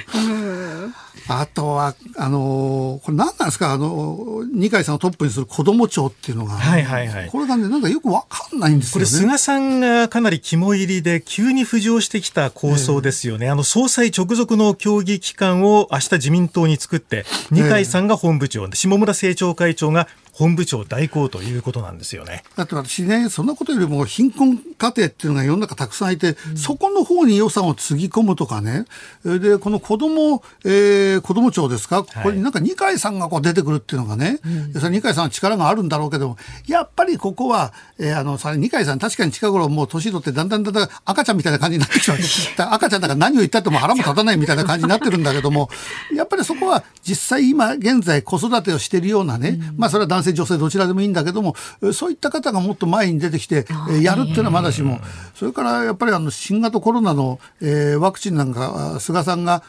[1.28, 7.30] あとは、あのこれ何なんですか、あの、二階さんをトップにする子ども庁っていうのが、はいはいはい。
[7.30, 9.06] これがね、なんかよくわかんないんですよね。
[9.06, 13.46] これ、菅さんがかなり肝入りで、急に浮上してきた構想ですよね。
[13.46, 22.44] えー、あの、総裁直属の協議機関を明日自民党に作って、二階さんが本部長、下村政調会長が本部長代行ということなんですよね。
[22.56, 28.86] だって私ね、そんなことよりも貧困家庭っていうのが世の中たくさんいて、うん、そこの方に予算をつぎ込むとかね、
[29.24, 34.40] で、この子供、えー、子供庁ですか、ここになんか二階さんがこう出てくるっていうのがね、
[34.74, 36.36] はい、二階さんは力があるんだろうけど、
[36.68, 42.74] やっぱりここは、えー、あの、さ、二階さん確かに近頃もう年取ってだんだんだんだん赤ちゃんみたいな感じになってきた。
[42.74, 45.70] 赤ちゃんだから何を言ったっても腹も立たないみたいな感じになってるんだけども、
[46.16, 51.56] やっぱりそこは実際今現在子育てをしているようなね、うん、まあそれは男性女性どちらでもいいんだけども
[51.94, 53.66] そういった方がもっと前に出てきて
[54.02, 55.00] やるっていうのはまだしも。
[55.36, 59.64] それからやっぱりあの新型コロナの、えー、ワクチンなんか菅さんが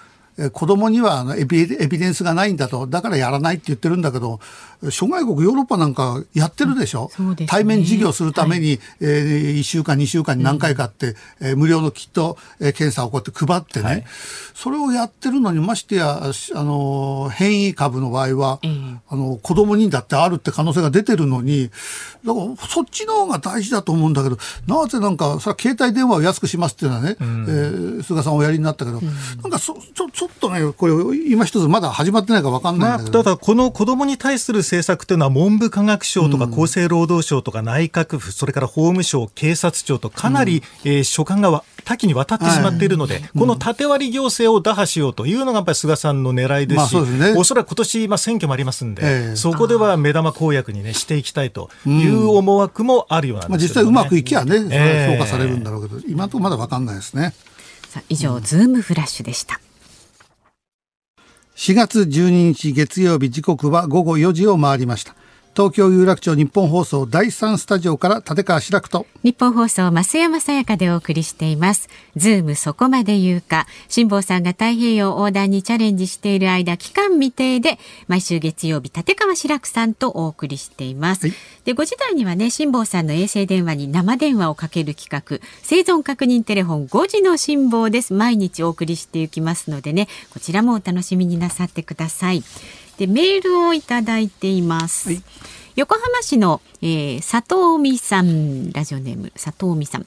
[0.52, 2.86] 子供にはエビエビデンスがないんだと。
[2.86, 4.40] だからやらないって言ってるんだけど
[4.90, 11.08] 諸外国ヨーロッパなんかやってるでしょ、うね、対面授業するために、はい、えー、1週間2週間に何回かって、
[11.40, 14.04] うん、えー、無料のキット、えー、検査をこうやって配ってね、はい、
[14.54, 21.70] それをやってるのにましてやあの変異株の場合は、うん、あの子供にだってあるって可能性が出てるのに
[22.24, 29.06] だからそっちの方が大事だと思うんだけどなぜなんかそれは携帯電話を安くしますっていうのはね、うん、えー、菅さんおやりになったけど、うん、
[29.42, 30.92] なんかそちょちょっとねこれ
[31.30, 46.96] 今一つまだ始まってないか分かんないんだけど、まあ、ただこの子供に対する政策というのは文部科学省とか厚生労働省とか内閣府、それから法務省、警察庁とかなり、えー、所管が多岐にわたってしまっているので、この縦割り行政を打破しようというのがやっぱり菅さんの狙いですし、
[47.36, 54.58] おそらく今年、まあ、選挙もありますんで、そこでは目玉公約に、ね、していきたいという思惑もあるようなんです、ね、実際うまくいきゃね、
[55.12, 57.34] 評価されるんだろうけど、今のところまだ分かんないですね。
[57.88, 59.60] さあ以上、ズームフラッシュでした。
[61.56, 65.14] 4月12日月曜日時刻は午後4時を回りました。
[65.56, 69.06] 東京有楽町ニッポン放送第三スタジオから立川志らくと。
[69.22, 71.88] ニッポン放送増山さやかでお送りしています。
[72.16, 73.68] ズームそこまで言うか。
[73.88, 88.12] 辛坊さんが太平洋横断にチャレンジしている間期間未定で毎週月曜日立川志らくさんとお送りしています、はい、で5時台にはね辛坊さんの衛星電話に生電話をかける企画生存確認テレフォン5時の辛坊です。
[88.12, 92.42] 毎日お送りしていきますのでねこちらもお楽しみになさってください
[92.98, 95.22] でメールをいただいています、はい、
[95.76, 100.06] 横浜市の、えー、佐藤美さんラジオネーム佐藤美さん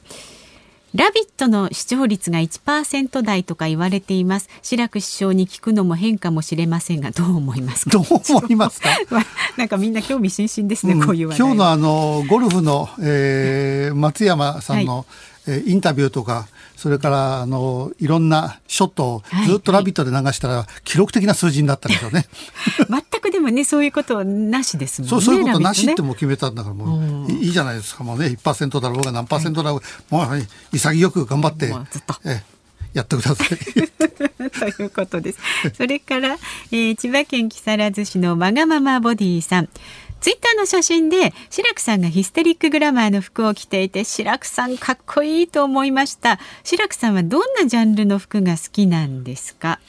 [0.95, 4.49] ラビットの視聴率が1%台とか言われています。
[4.63, 7.91] 白く首相に聞くのも変かもしれませんが、どう思いますか？
[7.91, 8.89] どう思いますか？
[9.57, 15.05] なんかみんな興味津々ですね、うん、こういう今日のあのゴルフの、えー、松山さんの、はい、
[15.47, 16.47] えー、インタビューとか。
[16.77, 22.27] それからあのいろんなショットをずっと「ラビット!」で流したら記録的な数字になったんでしょうね。
[22.87, 25.09] 全くでもねそういうことなしですもんね。
[25.09, 29.79] そうそういうことなしっても決めたんだからもういいじゃないですかもうね1%だろうが何パーセントだろう
[30.15, 31.67] が、もう潔く頑張って。
[31.91, 32.43] ずっとえ
[32.93, 33.47] やってください。
[34.75, 35.39] ということです。
[35.75, 36.37] それから、
[36.71, 39.69] えー、千葉県木更津市のわがままボディさん。
[40.19, 46.39] ツイッターの写真で白くさんがヒステリックグラマーの服を着ていて白くさんかっこいいと思いました。
[46.63, 49.79] 白くさんはどんなジャンルの服が好きなんですか？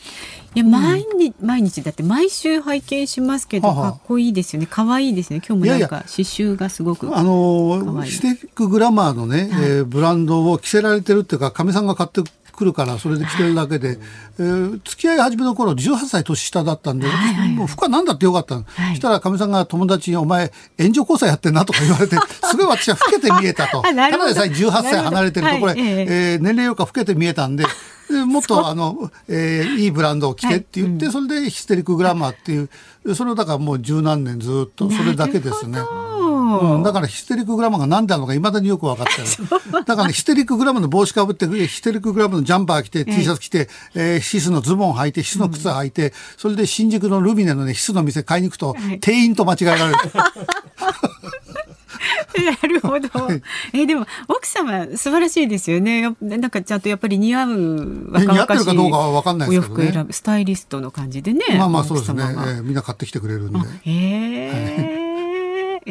[0.55, 4.69] いや毎日、うん、毎日だって毎週拝見しますけどかっこいいですよね。
[4.71, 5.41] 可愛いですね。
[5.47, 12.23] 今日もなんか刺繍がすごくあのヒステリックグラマーのね、はい、えー、ブランドを着せられてるっていうかかみさんが買って
[12.59, 13.99] 来るからそれで来てるだけで、
[14.41, 17.07] えー、付き合い始めの頃18歳年下だったんで、
[17.55, 22.17] もう服は何だってよかったの、はい、したらかみさんが友達に「お前援助交際やってんな」とか言われて
[22.51, 23.81] すごい私は老けて見えたと。
[23.83, 27.65] ただでさえ18歳離れてるとこれ、はい、えー、年齢よりか老けて見えたんで。
[28.11, 31.15] でもっとあの、えー、いいブランドを着てって言って、はい。
[31.15, 35.79] うん、それでヒステリックグラマーっていうそれをだからもう十何年ずっとそれだけですね。
[36.49, 49.99] うん、だからヒステリックグラマーが何であるのかいまだによく分かってる だから、ね、ヒステリックグラマーの帽子かぶってヒステリックグラマーのジャンパー着て T シャツ着て、えー、シスのズボン履いてシスの靴履いて、それで新宿のルミネのねシスの店買いに行くと、店員と間違えられる。
[52.39, 53.09] なるほど。
[53.73, 56.15] えでも奥様素晴らしいですよね。
[56.21, 61.45] なんかちゃんとやっぱり似合う若々しいお洋服選ぶスタイリストの感じでね。
[61.59, 62.23] まあまあそうですね。
[62.23, 63.59] えー、みんな買ってきてくれるんで。
[63.59, 65.08] へえ。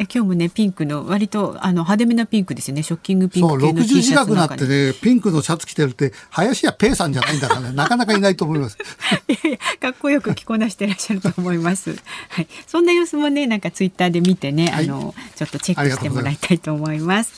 [0.04, 2.82] 今日もねピンクの割とあの派手めなピンクですよね。
[2.82, 7.72] ショッキングピンク系の T シャツそう60近くなってねピンクのシャツ着てるって林家ペーさんじゃないんだからね。
[7.72, 8.78] なかなかいないと思います。
[9.28, 11.96] いやいやかっこよく着こなしてらっしゃると思います。
[12.28, 12.48] はい。
[12.66, 17.32] そんな様子もねなんかツイッターで見てね、はい、あのちょっとチェックしてもらいたいと思います。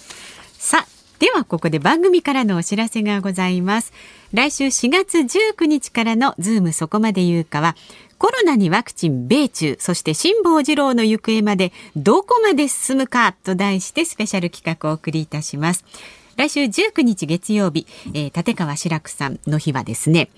[0.58, 3.92] さあではここで番組からのお知らせがございます。
[4.32, 7.76] 来週4月19日からのズームそこまで言うかは
[8.20, 15.86] コロナにワクチン米中そして辛坊治郎の行方までどこまで進むかと題してスペシャル企画をお送りいたします。
[16.36, 20.28] 来週19日月曜日、えー、立川志らくさんの日はですね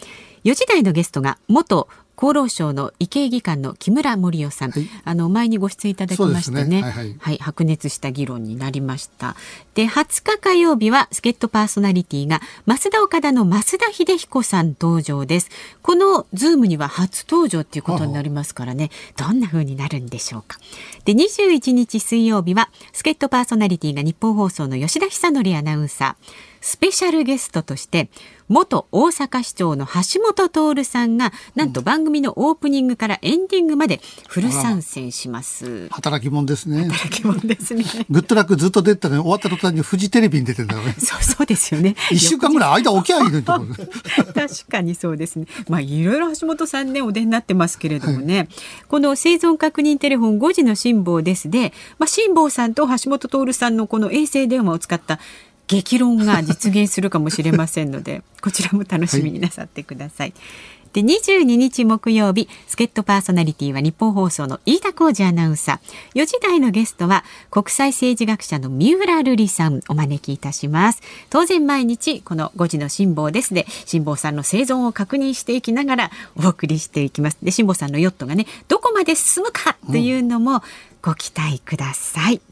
[0.44, 1.88] 4時台のゲストが元
[2.22, 7.16] 厚労省の医系技官の木村盛夫さん、はい、あの前にご出演いただきましてね、ね、はい、はい。
[7.18, 9.34] はい、白熱した議論になりました。
[9.74, 15.50] で20日火曜日は助っ人パーソナリティが増田岡田の増田秀彦さん登場です。
[15.82, 18.90] このズームには初登場っていうことになりますからね。
[19.16, 20.60] どんな風になるんでしょうか。
[21.04, 28.08] で21日水曜日は助っ人パーソナリティが日本放送の吉田久典アナウンサースペシャルゲストとして
[28.48, 35.88] 元大阪市長の橋本徹さんがなんと番組のオープニングからエンディングまでフル参戦します。
[35.88, 36.84] 働き者ですね。
[36.88, 37.84] 働き者ですね。
[38.10, 40.94] グッドラックずっと出たね終わった途端にフジテレビに出てんだよね。
[41.00, 41.96] そうそうですよね。
[42.10, 43.52] 一週間ぐらい間起きゃいいのと
[44.34, 45.46] 確かにそうですね。
[45.68, 48.48] まあいろいろ橋本さんねお出になってますけれどもね、はい、
[48.88, 55.18] この生存確認テレフォン5時の辛抱ですで、まあ辛抱さんと橋本徹さんのこの衛星電話を使った
[55.66, 60.30] 激論が実現するかもしれませんので こちらも楽しみになさってください。
[60.30, 66.20] はいで22日木曜日助っ人パーソナリティは日本放送の飯田浩二アナウンサー。
[66.20, 71.00] 4時台のゲストは国際政治学者の三浦瑠麗さんお招きいたします。
[71.30, 73.54] 当然毎日この5時の辛抱です。
[73.54, 77.38] で辛抱さんの生存を確認していきながらお送りしていきます。
[77.42, 80.62] で辛坊さんのヨットがねどこまで進むかというのも
[81.00, 82.51] ご期待ください、うん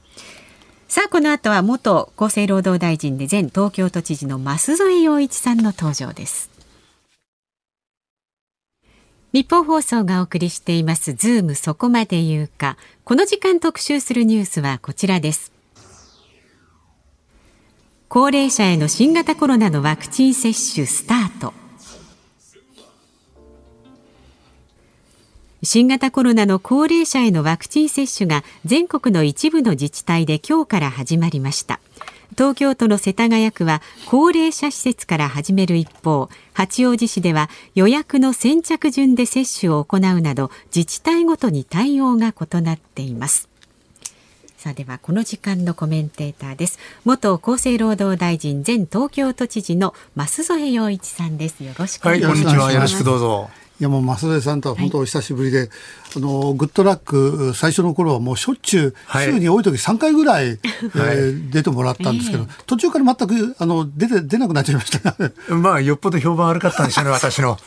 [0.91, 6.51] さあこの後は元厚生労働大臣で前東京都知事の舛添要一さんの登場です。
[9.33, 12.77] ニッポン放送がお送りしていますズームそこまで言うか。
[13.05, 15.53] この時間特集するニュースはこちらです。
[18.09, 21.60] 高齢者への新型コロナのワクチン接種スタート。
[25.63, 31.81] 新型コロナの高齢者へのワクチン接種が全国の一部の自治体で今日から始まりました。
[32.31, 43.51] 東京都の世田谷区は高齢者施設から始める一方八王子市では予約の先着順で接種を行うなど自治体ごとに対応が異なっています。
[44.57, 46.79] さあではこの時間のコメンテーターです。
[47.05, 51.65] 元厚生労働大臣前東京都知事の増添洋一さんです。
[51.65, 52.73] よろしくお願いします、はい、こんにちは。
[52.73, 53.51] よろしくどうぞ。
[53.83, 55.71] やもう増田さんとは本当お久しぶりで、
[56.17, 65.15] あのグッドラック最初の頃はもうしょっちゅう、週に多い時3回ぐらい、はい、えー、出てもらったんですけど、途中から全くあの出て出なくなっちゃいました。
[65.55, 67.59] まあよっぽど評判悪かったんでしょうね私の。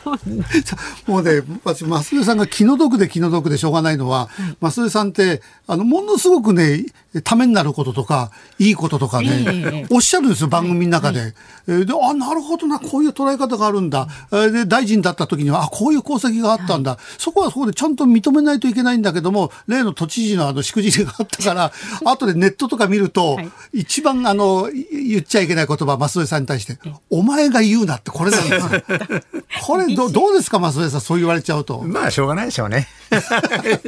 [1.07, 4.29] もうね私増田さんが気の毒で気の毒でしょうがないのは、
[4.61, 6.85] 増田さんってあのものすごくね
[7.21, 9.87] ためになることとか、いいこととかね、ええ。
[9.91, 11.33] おっしゃるんですよ、番組の中で。
[11.67, 14.07] えーで、あ、なるほどな、こういう捉え方があるんだ。
[14.31, 16.97] えーで、大臣だった時には、あ、こういう功績があったんだ。
[17.19, 21.71] そこはそこでちゃんと認めないといけないんだけども、例の都知事のあの、しくじりがあったから、
[22.05, 26.77] 後でネットとか見ると、はい一番あの、い言っちゃいけない言葉、増添さんに対して、
[27.09, 28.81] お前が言うなってこれなんですよ。
[29.65, 31.81] これど、どうですか、増添さん、そう言われちゃうと。
[31.81, 32.87] まあ、しょうがないでしょうね。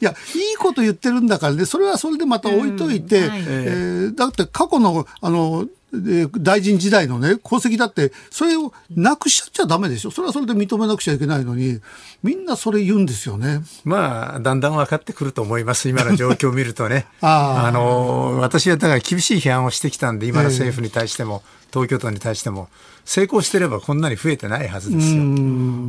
[0.00, 0.14] いや、い
[0.54, 10.10] いこと言ってるんだからね、それはそれでまた置いといて、うんはいえーだって過去の、あの、えー大臣時代のね、功績だって、それをなくしちゃダメでしょ。
[10.10, 11.80] それはそれで認めなくちゃいけないのに、
[12.22, 13.62] みんなそれ言うんですよね。
[13.84, 15.88] まあ、だんだん分かってくると思います。
[15.88, 17.06] 今の状況を見るとね。
[17.22, 22.68] あの、私はだから厳しい批判をしてきたんで、今の政府に対しても、東京都に対しても、
[23.08, 25.22] 成功してればこんなに増えてないはずですよ。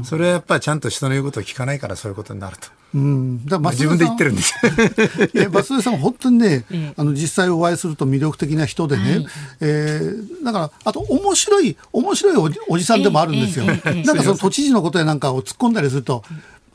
[0.05, 2.69] それはやっぱりちゃんと人の言うことを聞かないからそういうことになると。
[2.95, 3.45] うん。
[3.45, 4.71] だから自分で言ってるんですよ。
[5.35, 9.27] いや、松添さんは本当にねええ、あの、実際お会いすると魅力的な人でね、はい
[9.59, 13.65] えーだから、あと、面白い、面白いおじおじさんでもあるんですよ。
[13.65, 13.81] なん
[14.15, 16.23] かその都知事のことやなんかを突っ込んだりすると、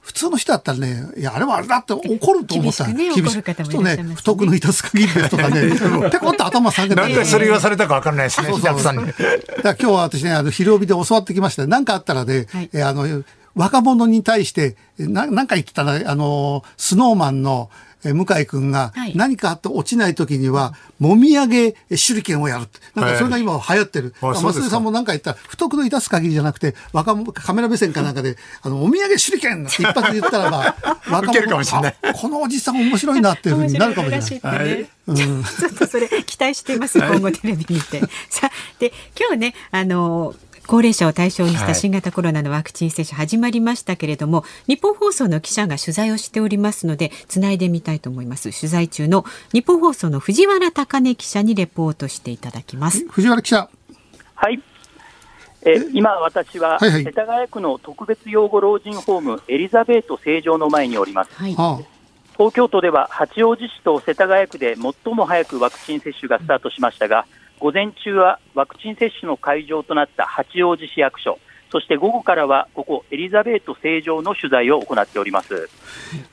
[0.05, 4.09] 普通の人だったらね、いや、あれはあれだって怒ると思ったら厳しくね怒る方もいらっしゃいますね。
[4.11, 5.63] ね、不徳の致す限りですとかね、
[6.13, 6.95] ペコって頭下げて。
[6.95, 9.07] 何回それ言わされたか分かんないですね、そうそうさんに。
[9.07, 9.13] だ
[9.63, 11.67] 今日は私ね、あの、昼帯で教わってきました。
[11.67, 12.71] 何かあったらね、はい。
[12.75, 22.81] えーあの、若者に対して、えななんか言ってたら、あの、スノーマンの、えー向井くんがはい何かあって落ちない時には、もみあげ手裏剣をやるって。
[22.95, 24.15] なんかそれが今流行ってる。
[24.21, 30.77] はいあそうですか松井さんも何か言ったら、不徳の致す限りじゃなくて、若者、カメラ目線かなんかで、あの、もみあげ手裏剣って一発で言ったらば、
[31.11, 34.83] 若ウケるかもしれないあこのおじさん面白いなっていうふうになるかもしれない。
[34.83, 38.01] いちょっとそれ期待しています、今後テレビ見て。
[38.31, 40.35] さあ、で、今日ね、あの、
[40.67, 48.59] 高齢者を対象にしたはい新型コロナのワクチン接種始まりましたけれども、日本放送の記者が取材をしておりますので、つないでみたいと思います。
[48.59, 53.07] 取材中の日本放送の藤原貴根記者にレポートしていただきます。
[53.09, 53.69] 藤原記者。
[54.35, 54.63] はい。
[55.67, 61.31] え今、私は、はいはい世田谷区の特別養護老人ホームエリザベート成城の前におります。
[61.35, 61.55] はい。
[61.59, 61.81] あ
[62.37, 67.27] 東京都では八王子市と世田谷区で最も早くワクチン接種がスタートしましたが、
[67.61, 71.39] 午前中はワクチン接種の会場となった八王子市役所、
[71.71, 75.69] そして午後からはここエリザベート成城の取材を行っております。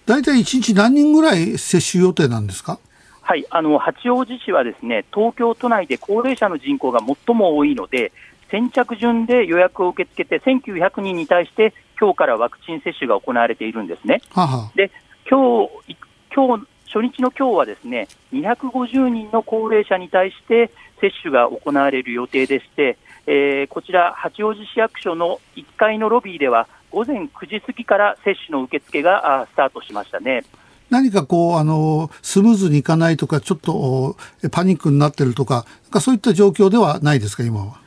[0.06, 2.80] 大体1日何人ぐらい接種予定なんですか？
[3.22, 8.12] はい、あの八王子市はですね東京都内で高齢者の人口が最も多いので、
[8.50, 14.22] 先着順で予約を受け付けて、1900人に対して、今日からワクチン接種が行われているんですね。
[14.32, 14.92] はあはあで、
[15.30, 15.96] 今日い
[16.36, 30.44] 今日初日の今日はですね、250人の高齢者に対して接種が行われる予定でして、えーこちら、八王子市役所の1階のロビーでは、午前9時過ぎから接種の受付があスタートしましたね。
[30.90, 34.16] 何かこう、あの、スムーズにいかないとか、ちょっとお
[34.52, 37.80] パニックになってるとか、なんかそういった状況ではないですか、今は。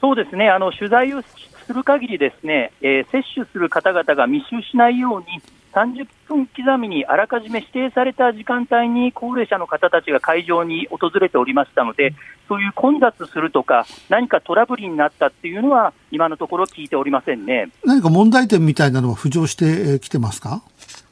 [0.00, 5.26] そうですね、あの取材をする限りですね、えー接種する方々が密集しないように、
[5.72, 12.14] 30分刻みにあらかじめ指定された時間帯に高齢者の方たちが会場に訪れておりましたので、
[12.48, 17.68] そういう混雑するとか、何かトラブルになったっていうのは、今のところ聞いておりませんね。
[17.84, 20.62] 何か問題点みたいなのは浮上してえーきてますか？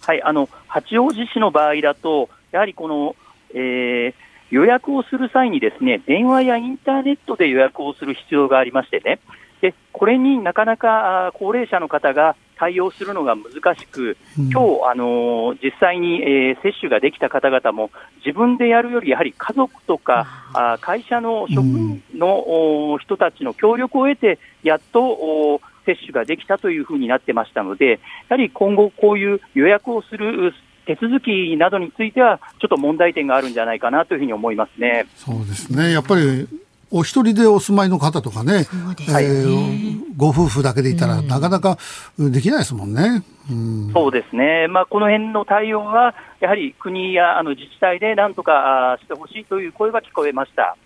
[0.01, 3.17] はい、あの八王子市の場合だと、やはりこの、
[3.55, 9.21] えー予約をする際にですね、電話やインターネットで予約をする必要がありましてね、
[9.61, 17.91] でこれになかなか高齢者の方が対応するのが難しく、うん今日、あのー実際に、えー接種ができた方々も、
[18.25, 27.99] 自分でやるより、やはり家族とか、あー会社の職員の、人たちの協力を得て、やっと接種ができたというふうになってましたので、や
[28.31, 30.53] はり今後、こういう予約をする
[30.87, 35.07] 手続きなどについては、ちょっと問題点があるんじゃないかなというふうに思いますね。
[35.17, 35.93] そうですね。
[35.93, 36.49] やっぱり、
[36.91, 38.67] お一人でお住まいの方とかね、ね
[39.09, 41.79] えーご夫婦だけでいたら、なかなか
[42.19, 43.23] できないですもんね。
[43.49, 50.77] うん、そうですね、まあ、この辺の対応は、やはり国やあの自治体でなんとかしてほしいという声が聞こえました。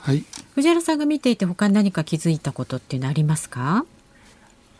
[0.00, 0.24] はい。
[0.54, 3.84] 藤原さんが見ていて他に何か気づいたことっていうのありますか？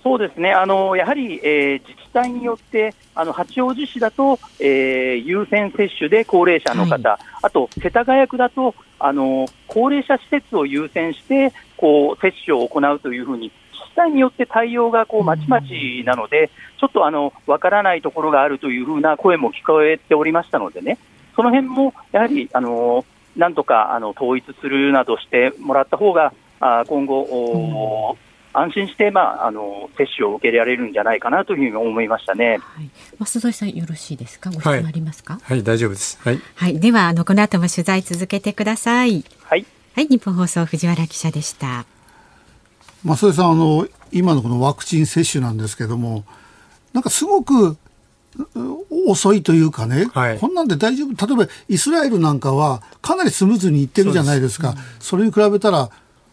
[0.06, 20.98] そうですね、あのやはり、えー自治体によって、あの八王子市だと、えー優先接種で高齢者の方、あと世田谷区だと、あの高齢者施設を優先してこう接種を行うというふうに、自治体によって対応がこうまちまちなので、ちょっとあのわからないところがあるというふうな声も聞こえておりましたのでね、
[21.34, 28.16] その辺もやはり、あのなんとかあの統一するなどしてもらった方が、あ今後、お
[28.58, 32.58] 安心して、まあ、あの接種を受けられるんじゃないかなというふうに思いましたね。
[32.60, 35.34] はい、増添さん、よろしいですか、ご質問ありますか？
[35.34, 36.18] はい、はい、大丈夫です。
[36.22, 39.24] はい、はい、ではあのこの後も取材続けてください。
[39.44, 41.84] はい、はい、日本放送藤原記者でした。
[43.04, 46.24] 増添さん、あの今のこのワクチン接種なんですけども、
[46.92, 47.76] なんかすごく
[49.06, 55.90] 遅いというかね、はい、こんなんで大丈夫、例えばイスラエルなんかはかなりスムーズにいってるじゃないですか、それに比べたら、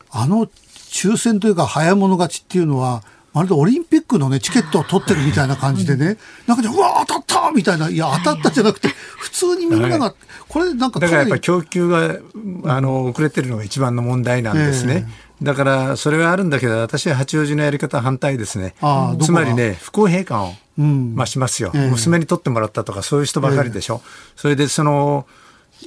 [0.10, 0.50] あの
[0.94, 10.14] 抽選というか早物勝ちっていうのは、まるでオリンピックのね、チケットを取ってるみたいな感じでね、なんかね、うわ、当たったみたいな、いや、当たったじゃなくて、普通にみんなが、
[10.48, 12.18] これなんかだからやっぱり供給が、
[12.66, 15.08] あの、遅れてるのが一番の問題なんですね。
[15.42, 18.76] えー、だから、それはあるんだけど、私は八王子のやり方反対ですね。
[19.20, 21.86] つまりね、不公平感を増しますよ、うんえ。
[21.88, 24.02] ー、娘に取ってもらったとか、そういう人ばかりでしょ。
[24.04, 25.26] えー、それで、その、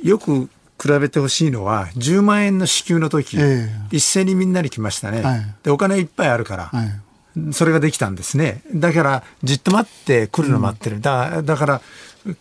[0.02, 0.48] よく
[0.80, 8.62] 比べてほしいのは、10万円の支給の時、えー、一斉にみんなに来ましたね、はい、でお金いっぱいあるから、はい、それができたんですね。
[8.74, 10.96] だから、じっと待って来るの待ってる。
[10.96, 11.80] うん、だだから、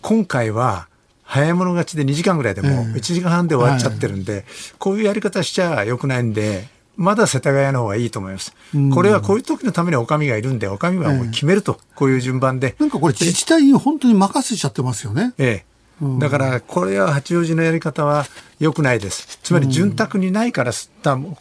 [0.02, 0.88] 今回は、
[1.24, 4.46] 早い者勝ちで2時間ぐらいでも1時間半で終わっちゃってるんで、えーはい、
[4.78, 6.68] こういうやり方しちゃよくないんで、
[6.98, 8.54] まだ世田谷の方がいいと思います。
[8.94, 12.76] これはこういう時のためにお上がいるんで、お上はもう決めると、こういう順番で。
[12.80, 15.34] なんかこれ自治体に本当に任せちゃってますよね。
[15.38, 15.75] ええ。
[16.20, 18.26] だからこれは八王子のやり方は
[18.60, 19.40] 良くないです。
[19.42, 20.72] つまり潤沢にないから、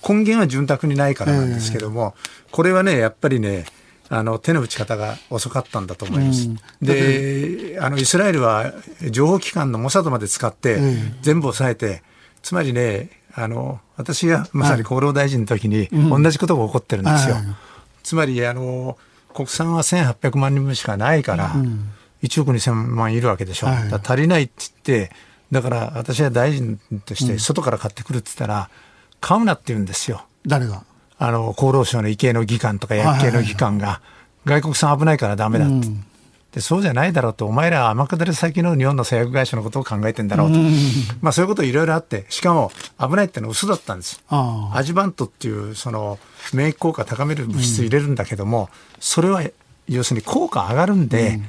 [0.09, 2.15] 根源は潤沢にないからなんですけども、
[2.53, 3.67] これはね、やっぱりね、
[4.09, 6.49] あの手の打ち方が遅かったんだと思います。
[6.81, 8.73] で、あのイスラエルは
[9.11, 10.79] 情報機関のモサドまで使って
[11.23, 12.03] 全部抑えて、
[12.43, 17.37] つまりね、あの私がまさに厚労大臣の時に同じことが起こってるんですよ。
[18.05, 18.97] つまりあの
[19.35, 21.53] 国産は1800万人分しかないから。
[21.55, 21.91] うん
[22.25, 24.53] 1億2000万いるわけでしょ、はい、足りないって
[24.85, 25.15] 言って
[25.53, 28.67] だから私は大臣として外から買ってくるって言ったら、うん、
[29.21, 30.25] 買うなって言うんですよ。
[30.47, 30.83] 誰が？
[31.17, 34.01] あの厚労省の医系の技官とか薬系の技官が、
[34.47, 36.05] 外国産危ないからダメだって、うん、
[36.53, 40.73] でそうじゃないだろうとお前ら天下り先の日本の製薬会社のことを考えてんだろうと、うん、
[41.23, 44.23] まあ、そういうこといろいろあってしかも危ないってのは嘘だったんです。
[44.29, 46.19] アジバントっていうその
[46.53, 48.69] 免疫効果高める物質入れるんだけども、
[48.99, 49.43] それは
[49.87, 51.41] 要するに効果上がるんで、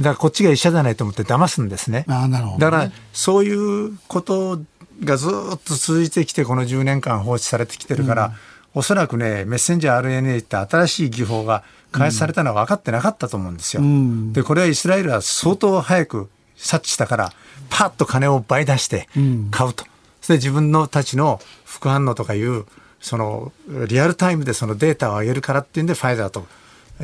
[0.00, 2.04] だからこっちが医者じゃないと思って騙すんですね。
[2.08, 4.60] あなるほど、ね、だからそういうこと
[5.04, 8.32] がずっと続いてきてこの10年間放置されてきてるから、うん、
[8.74, 13.82] おそらくねメッセンジャー RNA って新しい技法が開発されたのは分かってなかったと思うんですよ。
[13.82, 17.32] うん、でこれはイスラエルは相当早く察知したから
[17.68, 19.08] パッと金を倍出して
[19.50, 19.84] 買うと。
[20.20, 22.66] それで自分のたちの副反応とかいう
[23.00, 23.52] その
[23.88, 26.46] リアルタイムでそのデータを上げるからっていうんでファイザーと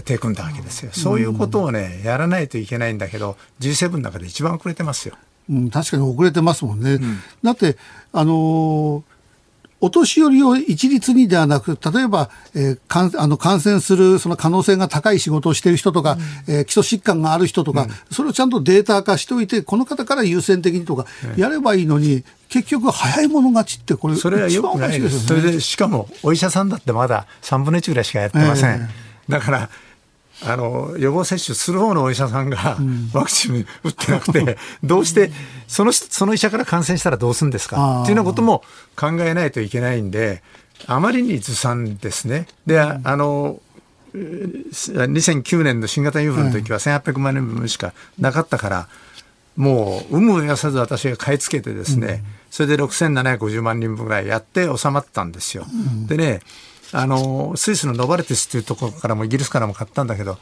[0.05, 0.91] 手組んだわけですよ。
[0.93, 5.17] そういうことをね、やらないといけないんだけど、G7 の中で一番遅れてますよ。
[5.49, 6.95] うん、確かに遅れてますもんね。
[6.95, 7.77] うん、だって、
[8.13, 9.17] あのー
[9.81, 16.17] お年寄りを一律にではなく、例えば、えー、かんあの感染するその可能性が高い仕事をしている人とか、
[16.49, 21.05] うん、えー、基礎疾患がある人とか、うん、それをちゃんとデータ化しておいて、この方から優先的にとか、
[21.37, 28.81] やればいいのに、結局、早い者勝ちって、これ、それはよくないです、ね、それでしかも、お医者さんだってまだ3分の1ぐらいしかやってません。
[28.81, 29.71] えー、だから
[30.45, 32.77] あの予防接種する方のお医者さんが
[33.15, 35.31] ワクチン打ってなくて、 どうして
[35.67, 38.03] そのその医者から感染したらどうするんですか？
[38.03, 38.63] っていうようなことも
[38.97, 40.43] 考えないといけないんで、
[40.87, 42.47] あまりにずさんですね。
[42.67, 43.61] で、あの
[44.15, 48.89] 2009年の新型インフルの時は1800万人分しかなかったから、
[49.57, 55.67] もう有無を言わさず私が買い付けてですね、それで6750万人分ぐらいやって収まったんですよ。
[56.07, 56.41] でね
[56.93, 60.39] あのスイスのノバレティスっていうところからもイギリスからも買ったんだけど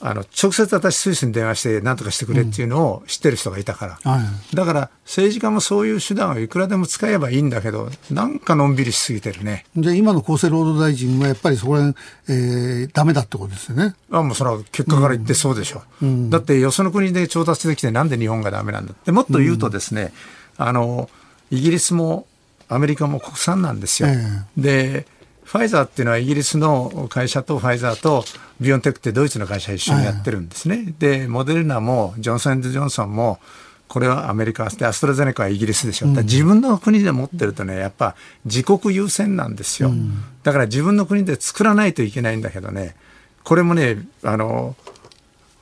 [0.00, 4.24] あの直接私スイスに電話して何とかしてくれっていうのを知ってる人がいたから、うん、
[4.54, 9.64] だから政治家もそういう手段をいくらでも使えばいいんだけどなんかのんびりしすぎてるね。
[9.76, 11.96] じゃあ今の厚生労働大臣はやっぱりそこら辺、
[12.28, 13.96] えー、ダメだってことですよね。
[14.12, 19.10] あもうそれは結果から言ってそうでしょ、うん、だってよその国で調達できてなんで日本がダメなんだって。
[19.10, 20.12] もっと言うとですね、
[20.58, 21.10] うん、あの
[21.50, 22.26] イギリスも
[22.68, 25.06] アメリカも国産なんですよ、えー、で
[25.48, 28.22] ファイザーっていうのはイギリスの会社とファイザーと
[28.60, 30.76] ビオンテックってドイツの会社一緒にやってるんですね。
[30.76, 33.40] はい、で、モデルナもジョンソン・ジョンソンも
[33.88, 36.10] これはアメリカでアストラゼネカはイギリスでしょ、う。
[36.10, 42.94] ん、自分の国で持ってるとねやっぱ自国優先なんですよ、うん、だから自分の国で作らないといけないんだけどね
[43.42, 44.76] これもねあの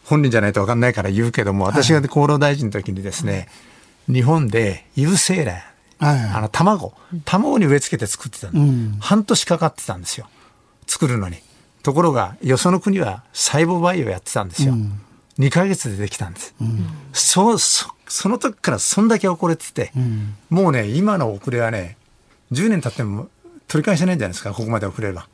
[0.05, 3.49] 本人じゃないと分かんないから言うけども私が厚労大臣の時にですね、
[4.09, 6.93] はい、日本で優勢卵はいあの卵。
[7.25, 10.29] 卵に植え付けて作ってたの、うん、半年かかってたんですよ。
[10.87, 11.39] 作るのに。
[11.83, 15.01] ところがよその国は細胞培養やってたんですよ、うん、
[15.39, 21.97] 2か月でできたんです、うん、そそその時からそんだけ遅れてて、うん、もうね今の遅れはね
[22.51, 23.29] 10年経っても
[23.69, 25.27] 取り返せないんじゃないですか、ここまで遅れれば。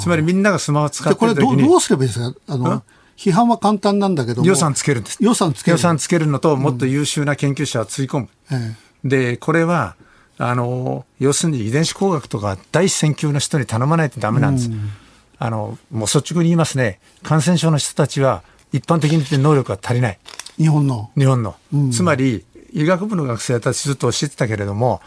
[0.00, 1.46] つまりみんながスマホ使ってる時に。
[1.46, 2.34] これどどうすればいいですか？
[2.48, 2.82] あの、
[3.16, 5.18] 批判は簡単なんだけど予算つけるんです。
[5.20, 5.74] 予算つける。
[5.74, 8.28] 予算つけるのと、もっと優秀な研究者をつい込む。
[8.50, 9.96] うん、で、これは、
[10.38, 14.70] あの、要するに遺伝子工学とか第一線級の人に頼まないとダメなんです。
[14.70, 14.90] うん、
[15.38, 16.98] あの、もう率直に言いますね。
[17.22, 18.42] 感染症の人たちは
[18.72, 20.18] 一般的に言って能力が足りない。
[20.56, 21.10] 日本の。
[21.16, 21.56] 日本の。
[21.72, 25.00] うん、つまり、医学部の学生たちずっと教えてたけれども、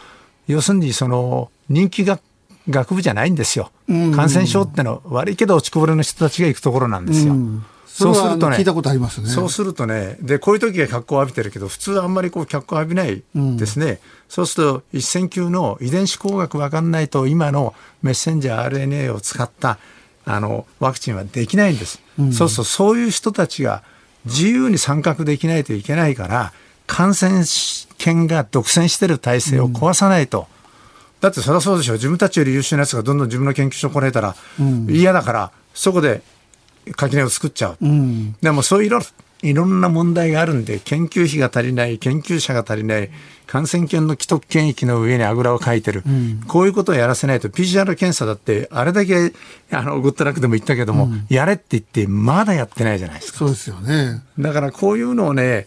[0.46, 2.20] 要するにその人気が
[2.68, 3.70] 学部じゃないんですよ。
[3.88, 7.34] 感染症ってのは悪いけど落ちこぼれの人たちが行くところなんですよ。
[7.94, 9.28] そうするとね、聞いたことありますね。
[9.28, 13.22] そうするとね、で、こういう時は脚光を浴びてるけど、普通あんまりこう脚光を浴びない
[13.56, 13.86] ですね。
[13.86, 17.72] うん、そうすると、一線級の遺伝子工学わかんないと、今の
[18.02, 19.78] メッセンジャー RNA を使った
[20.24, 22.02] あのワクチンはできないんです。
[22.18, 23.84] うん、そうすると、そういう人たちが
[24.24, 26.52] 自由に参画できないといけないから、
[26.88, 27.44] 感染
[27.96, 30.40] 権が独占してる体制を壊さないと。
[30.40, 30.54] うん
[31.24, 34.36] だってそりゃそうでしょ自分たちより優秀なやつがどんどん自分の研究所来られたら
[34.90, 36.20] 嫌だから、そこで
[36.92, 39.00] 垣根を作っちゃう、うん、でもそういろ
[39.42, 43.10] いろんな問題があるんで研究費が足りない研究者が足りない
[43.46, 49.32] 感染研の既得権益の上にあぐらをかいてる、うん、こういうことをやらせないと PCR 検査だってあれだけ
[49.70, 53.40] あのグッドラックでも言ったけども、うん、やれって言ってまだやってないじゃないですか。
[53.40, 54.22] そうですよね。
[54.38, 55.66] だからこういうのをね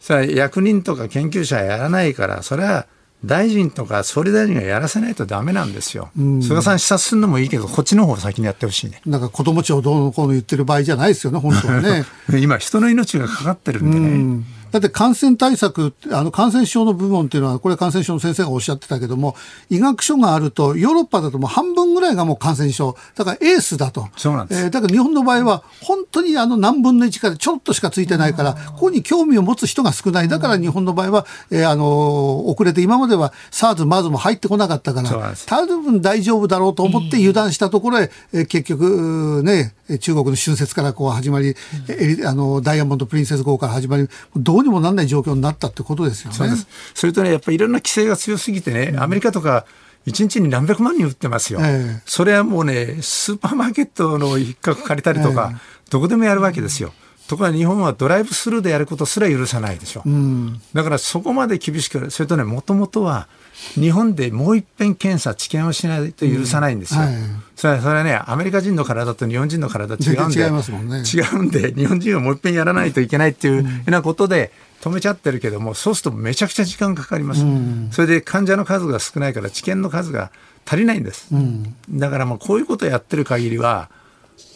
[0.00, 2.86] さ役人とか研究者はやらないからそれは
[3.24, 9.00] 大臣とか総理大臣がやらせないとだめなんですよ、うん、菅さん視察するのもいいけど、こっちの方を先にやってほしいね。
[9.06, 12.04] なんか子ども庁どうのこうの言ってる場合じゃないですよね、本当はね。
[12.40, 14.08] 今、人の命がかかってるんでね。
[14.08, 19.36] うんだって感染対策、あの感染症の部門っていうのは、これ感染症の先生がおっしゃってたけども、
[19.70, 24.08] 医学書があると、ヨーロッパだともう半分ぐらいがもう感染症、だからエースだと。
[24.16, 24.64] そうなんです。
[24.64, 30.28] えー、だから日本の場合は、本当にあの何分の1かでちょっとしかついてないから、ここに興味を持つ人が少ない。
[30.28, 46.56] だから日本の場合は、えー、あの、遅れて今までは SARS、MARS も入ってこなかったから、多分大丈夫だろうと思って油断したところへ、えー、結局、ね、中国の春節からこう始まり、うん、あのダイヤモンド・プリンセス号から始まり、どうにもなんない状況になったってことですよね。
[46.56, 49.66] そそれとね、やっぱりいろんな規制が強すぎてね、うん、アメリカとか、
[50.06, 56.92] 1日に何百万人売ってますよ、えー、それはもうね、スーパーマーケットの一角借りたりとか、えー、どこでもやるわけですよ。
[57.26, 60.02] ところが日本はドライブスルーでやることすら許さないでしょ。
[60.04, 63.28] うん、だからそこまで厳しく、それとね、もともとは、
[63.74, 67.00] 日本でもう一遍検査、治験をしないと許さないんですよ。
[67.00, 67.16] うんはい、
[67.56, 77.42] それはそれはね、アメリカ人の体と日本人の体違うんで、違いますもんね、違うんで、日本人はもう一遍やらないといけないっていうようなことで、止めちゃってるけども、そうするとめちゃくちゃ時間かかります。
[77.42, 80.30] うん、それで患者の数が少ないから、治験の数が
[80.66, 81.28] 足りないんです。
[81.32, 83.88] うん、だからもうこういうことをやってる限りは、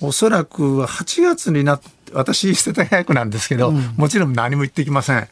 [0.00, 5.28] おそらく8月になって、私、 世田谷区なんですけど、うん、もちろん何も言ってきません。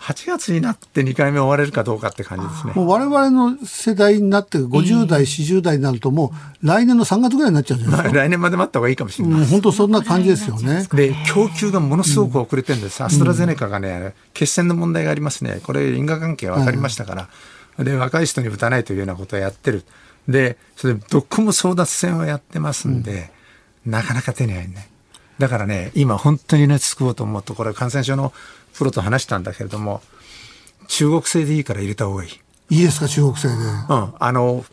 [0.00, 2.72] うん8月になって2回目終われるかどうかって感じですね。
[2.74, 6.32] もう我々の世代になって50代、40代になるとも
[6.62, 8.18] う来年の3月ぐらいになっちゃうんじゃないですか？
[8.22, 9.46] 来年まで待った方がいいかもしれない。
[9.46, 10.88] 本当そんな感じですよね。
[10.92, 13.04] で、供給がものすごく遅れてるんです。
[13.04, 15.60] アストラゼネカがね、血栓の問題がありますね。
[15.62, 17.28] これ因果関係分かりましたか
[17.76, 17.84] ら。
[17.84, 19.84] で、若い人に打たないというようなことをやってる。
[20.28, 23.30] で、それどこも争奪戦をやってますんで、
[23.84, 24.86] うん、なかなか手に入んない。
[25.38, 28.32] だからね、今本当にね、救おうと思うと、これ感染症の
[28.80, 30.00] プロと話したんだけれども、
[30.88, 32.30] 中国製でいいから入れた方がいい。
[32.70, 33.54] いいですか、中国製で？
[33.54, 34.14] うん。
[34.18, 34.64] あの、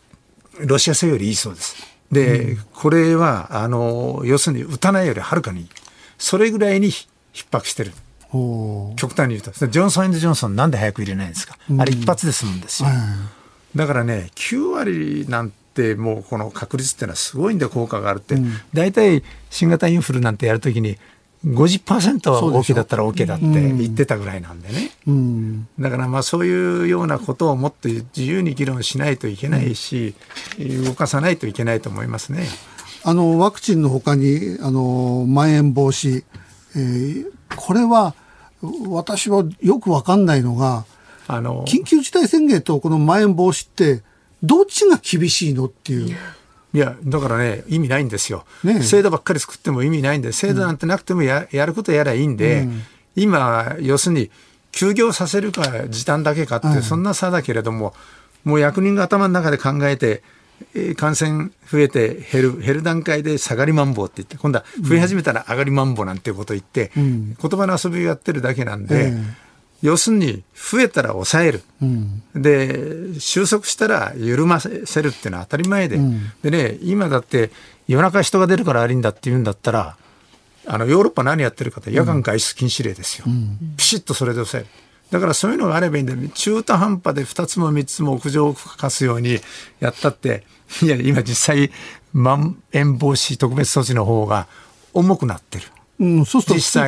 [0.60, 1.76] ロシア製よりいいそうです。
[2.10, 5.68] で、うん、これは、あの、要するに打たないよりはるかに。
[6.16, 7.06] それぐらいに逼
[7.50, 7.92] 迫してる。
[8.96, 9.52] 極端に言うと。
[9.52, 12.88] ジョンソン・ジョンソンなんで早く入れないんですか、うん、あれ一発で済むんですよ。
[13.76, 18.36] だからね、9割なんてもうこの確率っていうのはすごいんで効果があるって、
[18.72, 20.98] 大体新型インフルなんてやるときに
[21.46, 30.14] 50%は OK だったら OK だって言ってたぐらいなんでね、うん、だからまあそういうようなことをもっと自由に議論しないといけないし、
[30.58, 32.44] 動かさないといけないと思いますね。
[33.04, 36.24] あのワクチンのほかにあのまん延防止、
[36.76, 38.14] えー、これは
[38.88, 40.84] 私はよく分かんないのが
[41.28, 44.02] あの緊急事態宣言とこのまん延防止って
[44.42, 46.16] どっちが厳しいのっていう。
[46.74, 48.44] いや、だからね、意味ないんですよ。
[48.62, 52.82] ね、制度ばっかり作っても意味ないんで、制度なんてなくてもややることやらいいんで、うん、
[53.16, 54.30] 今、要するに、
[54.70, 57.94] 休業させるか時短だけかって、そんな差だけれども、
[58.44, 60.22] もう役人が頭の中で考えて、
[60.96, 69.14] 感染増えて減る、減る段階で下がりまんぼうって言って、今度は増え始めたら上がりまんぼうなんていうことを言って、うん、言葉の遊びをやってるだけなんで、
[69.82, 74.70] 要するに増えたら抑える、うん、で収束したら緩ませ
[75.02, 77.50] るっていうのは当たり前で、うん、でね今だって
[77.86, 79.96] 夜中人が出るから悪いんだって言うんだったら
[80.66, 84.70] あのヨーロッパ何やってるかって夜間外出禁止令ですよ、うん、ピシッとそれで抑える。
[85.10, 86.18] だからそういうのがあればいいんだよ。
[86.34, 89.38] 中途半端で2つも3つも屋上を吹かすように
[89.80, 90.44] やったって
[90.82, 91.70] いや今実際
[92.12, 94.48] まん延防止特別措置の方が
[94.92, 95.64] 重くなってる。
[96.00, 96.78] うん、そうすると次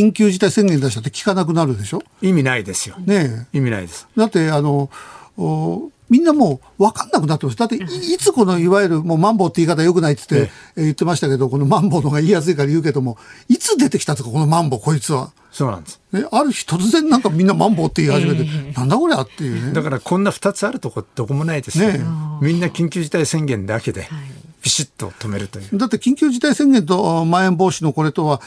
[0.00, 2.02] 緊急事態宣言出したって聞かなくなるでしょ？
[2.20, 2.96] 意味ないですよ。
[2.98, 4.06] ね意味ないです。
[4.16, 4.90] だってあの
[6.10, 7.58] みんなもう分かんなくなってます。
[7.58, 7.78] だってい、
[8.14, 15.32] いつこのいわゆるもうマンボウって言い方よくないって言って、え言ってましたけど、このマンボウのが言いやすいから言うけども、いつ出てきたんですか、このマンボウ、こいつは？
[15.52, 16.00] そうなんです。
[16.12, 19.72] ね、ある日突然なんかみんなマンボウって言い始めて、えー、なんだこれゃっていうね。
[19.72, 21.92] だからこんな2つあるとこどこもないですよ。
[21.92, 22.00] ね、
[22.40, 24.08] みんな緊急事態宣言だけで。
[24.62, 25.78] ビシッと止めるという。
[25.78, 28.40] だって緊急事態宣言とまん延防止のこれとは、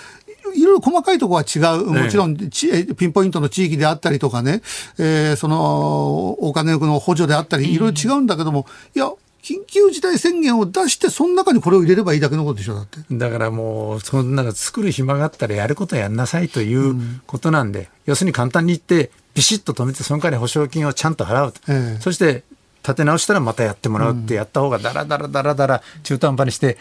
[0.55, 4.61] いろいろ細かいところは違う、もちろんピンポイントの地域であったりとかね、
[4.97, 12.99] えー、そのお金の補助であったり、いろいろ違うんだけども、いや、緊急事態宣言を出して、その中にこれを入れればいいだけのことでしょ、だって。
[13.11, 16.95] だからもう、そんなの作る暇があったらやることはやんなさいという
[17.25, 21.59] ことなんで、うん、要するに簡単に言って、ビシッと止めて、その代わり保証金をちゃんと払うと。
[21.69, 22.43] えそして
[22.83, 26.77] 立て直したらまたやってもらうってやった方がだらだらだらだら中途半端にして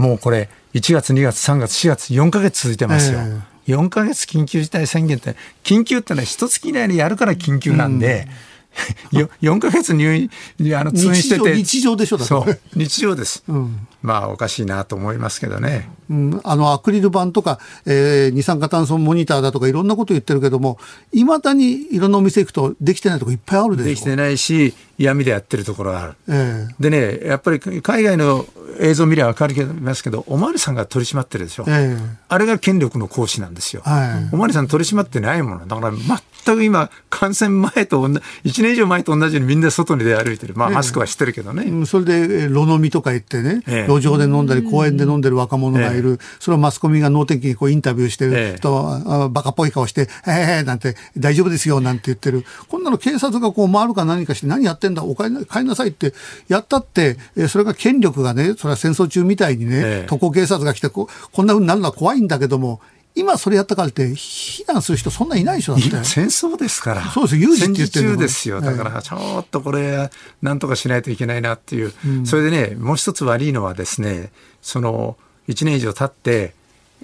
[0.00, 3.18] もうこれ、1月、2月、3月、4月、4か月続いてますよ。
[3.20, 8.32] えー、4か月緊急事態宣言って、緊急ってのは一月以内にやるから緊急なんで、うん、
[9.42, 10.30] 4か月入院、
[10.78, 11.54] あの通院してて。
[11.56, 13.42] 日常でしょ、だそう、日常です。
[13.48, 15.90] うん、まあ、おかしいなと思いますけどね。
[16.08, 20.78] うん、あの、アクリル板とか、えー、二酸化炭素モニターだとかいろんなこと言ってるけども、
[21.12, 23.88] いまだにいろんなお店行くとできてないとこいっぱいあるでしょ。
[23.90, 26.14] できてないし、闇でやってるところがある。
[26.28, 28.46] えー、でね、やっぱり海外の
[28.80, 31.64] 映像見れば分かりますけど、おまわりさんが取り締まってるでしょ。
[31.68, 31.98] えー、
[32.28, 33.82] あれが権力の行使なんですよ。
[33.84, 35.66] はい、おまわりさん取り締まってないもの。
[35.66, 35.92] だから
[36.44, 38.20] 全く今、感染前と1
[38.62, 40.54] 年以上前と同じようにみんな外に出歩いてる。
[40.54, 41.64] まあ、マスクはしてるけどね。
[41.64, 46.18] うん、それで、路飲みとか言ってね、路上で飲んだり、公園で飲んでる若者がいる。
[46.38, 52.44] それはマスコミが能天気にこうインタビューしてると、バカっぽい顔して、えーなんて、大丈夫ですよなんて言ってる。
[52.68, 56.14] こんなの警察がこう回るか何かして、何やってんだ、お帰り帰りなさいって
[56.48, 57.16] やったって、
[57.48, 62.80] それが権力がね、それは戦争中みたいにね、特攻警察が来てこ、こんなふうになるのは怖いんだけども、
[63.14, 67.02] 今それやったからって非難する人そんないないでしょ今戦争ですから。
[67.10, 68.60] そうです有事って言ってるですよ。
[68.60, 70.10] だからちょっとこれ
[70.42, 74.30] なんとかしないといけないなっていう、うん、それでねもう一つ悪いのはですね
[74.62, 75.16] その
[75.48, 76.54] 1年以上経って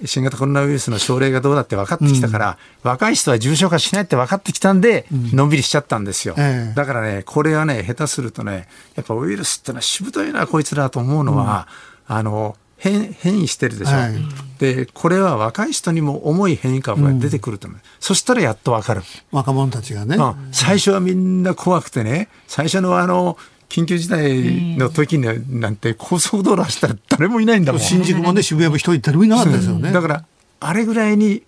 [0.05, 11.67] 新型コロナウイルスの症例がどうだって分かってきたから、うん、若い人は重症化しないって分かってきたんで、うん、のんびりしちゃったんですよ、えだからねこれはね下手するとねやっぱウイルスってのはしぶといなこいつらと思うのは、
[12.07, 14.15] あの変変異してるでしょ、はい、
[14.59, 19.03] でこれは若い人にも重い変異株が出てくると思う、うん、そしたらやっとわかる。
[19.33, 22.29] 若者たちがね、うん、最初はみんな怖くてね。
[22.47, 27.81] 最初のあの緊急事態の時になんて高速道路走ったら誰もいないんだもん。
[27.81, 29.91] 新宿もね渋谷も一人誰もいなかったですよね。
[29.91, 30.25] だから
[30.61, 31.43] あれぐらいに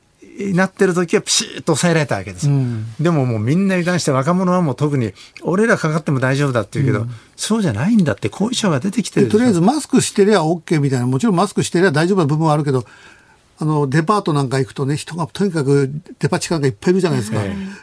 [0.55, 5.13] なってる時はピシッと抑えられたわけです、うん、でももうみんなに関して若者はもう特に
[5.43, 11.07] 俺らかかっても大丈夫だって言うけど、うん、そうじゃないんだって後遺症が出てきてるとりあえずマスクしてりゃ OK みたいな。
[11.07, 12.85] もちろんマスクしてりゃ大丈夫な部分はあるけど
[13.61, 15.91] あのデパートなんか行くとね人がとにかく
[16.21, 17.41] デパ地下がいっぱいいるじゃないですか、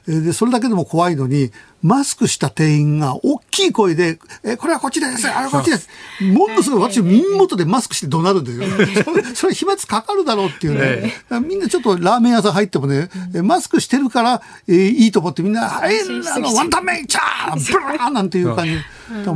[0.08, 1.52] でそれだけでも怖いのに
[1.86, 5.88] マスクした店員が大きい声で、え、これはこっちです、あれこっちです。
[6.20, 8.66] ものすごい私耳元でマスクして怒鳴るんですよ。
[9.04, 11.14] それ、それ飛沫かかるだろうっていうね。
[11.42, 13.10] みんなちょっとラーメン屋さん入ってもね、
[13.44, 18.80] マスクしてるから、えー、いいと思ってみんな、はい、あの、ワンタンメンチャーブラーなんていう感じ。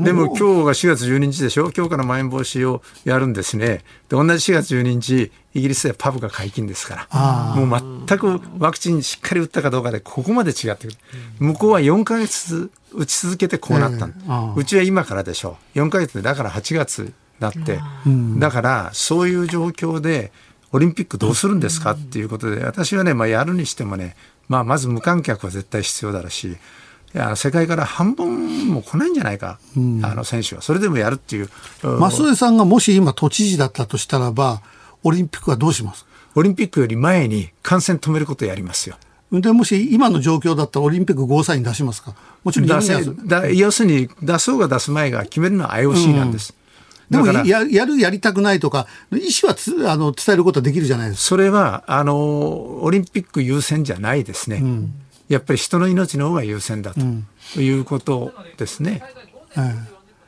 [0.03, 1.71] でも今日が4月12日でしょ？
[1.75, 3.67] 今日からまん延防止をやるんですね。
[3.67, 7.55] で、同じ4月12日、イギリスでパブが解禁ですから。
[7.55, 10.97] もう全くワクチンしっかり打ったかどうかでここまで違ってくる。
[11.39, 15.79] 向こうは4か月打ち続けてこうなった、えー、うちは今からでしょう。
[15.79, 17.79] 4か月でだから8月だって、
[18.37, 20.31] だからそういう状況で
[20.71, 21.91] オリンピックどうするんですか？
[21.91, 24.15] っていうことで私はね、まあ、やるにしてもね、
[24.47, 26.57] まあ、まず無観客は絶対必要だろうし
[27.13, 30.61] いや世界から半分も来ないんじゃないか、うん、あの選手は。
[30.61, 31.49] それでもやるっていう。
[31.81, 34.61] 増江さんがもし今都知事だったとしたらば
[35.03, 36.05] オリンピックはどうします？
[36.35, 38.97] オリンピックより前に感染止めることをやりますよ。
[39.31, 42.13] でもし今の状況だったらオリンピックゴーサイン出しますか？
[42.43, 46.53] もちろん出せだ要するに出そうが出す前が決めるのは IOC なんです。
[47.11, 51.27] うん、でもややるやりたくないとか意思はつあの伝えることはできるじゃないですか。
[51.29, 54.93] それはあのオリンピック優先じゃないですね、うん、
[55.29, 59.01] やっぱり人の命の方が優先だと、いうことですね。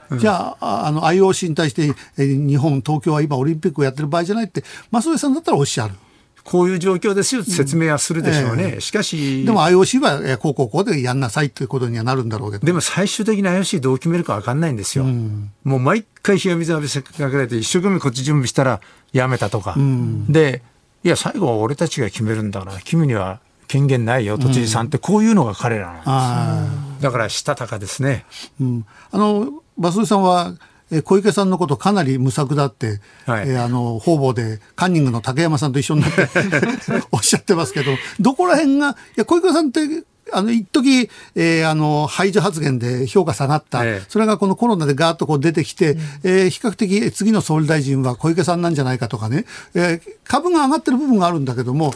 [0.09, 5.95] うん、じゃあ、あの IOC に対して、え日本、東京は今、オリンピックをやってる場合じゃないって、増江さんだったらおっしゃる？
[6.43, 9.45] こういう状況ですよ説明はするでしょうね、うんえー、しかし。
[9.45, 12.65] でも IOC はこうこうこうでやんなさいということにはなるんだろうけど。
[12.65, 15.03] でも最終的に IOC どう決めるか分かんないんですよ。
[15.03, 18.81] うん、もう毎回冷や水浴びせかけられて、一生懸命こっち準備したら
[19.13, 19.75] やめたとか。
[19.77, 20.63] うん、で、
[21.03, 23.39] いや、最後は俺たちが決めるんだから、君には
[23.71, 27.03] 権限ないよ、都知事さんって、こういうのが彼らなんです。
[27.03, 28.25] だから、したたかですね。
[28.59, 29.47] うん、あの、
[29.79, 30.53] 増井さんは、
[30.91, 36.27] え小池さんのことかなり無策だって、はい、えー、あの方々でカンニングの竹山さんと一緒になって
[37.13, 40.03] おっしゃってますけどどこら辺がいや小池さんって
[40.33, 43.83] あの、一時、えー、あの、排除発言で評価下がった。
[43.85, 51.93] ええ、それがこのコロナでガーッとこう出てきて、うん、えー、比較的次の総理大臣は小池さんなんじゃないかとかね、えー、株が上がってる部分があるんだけども、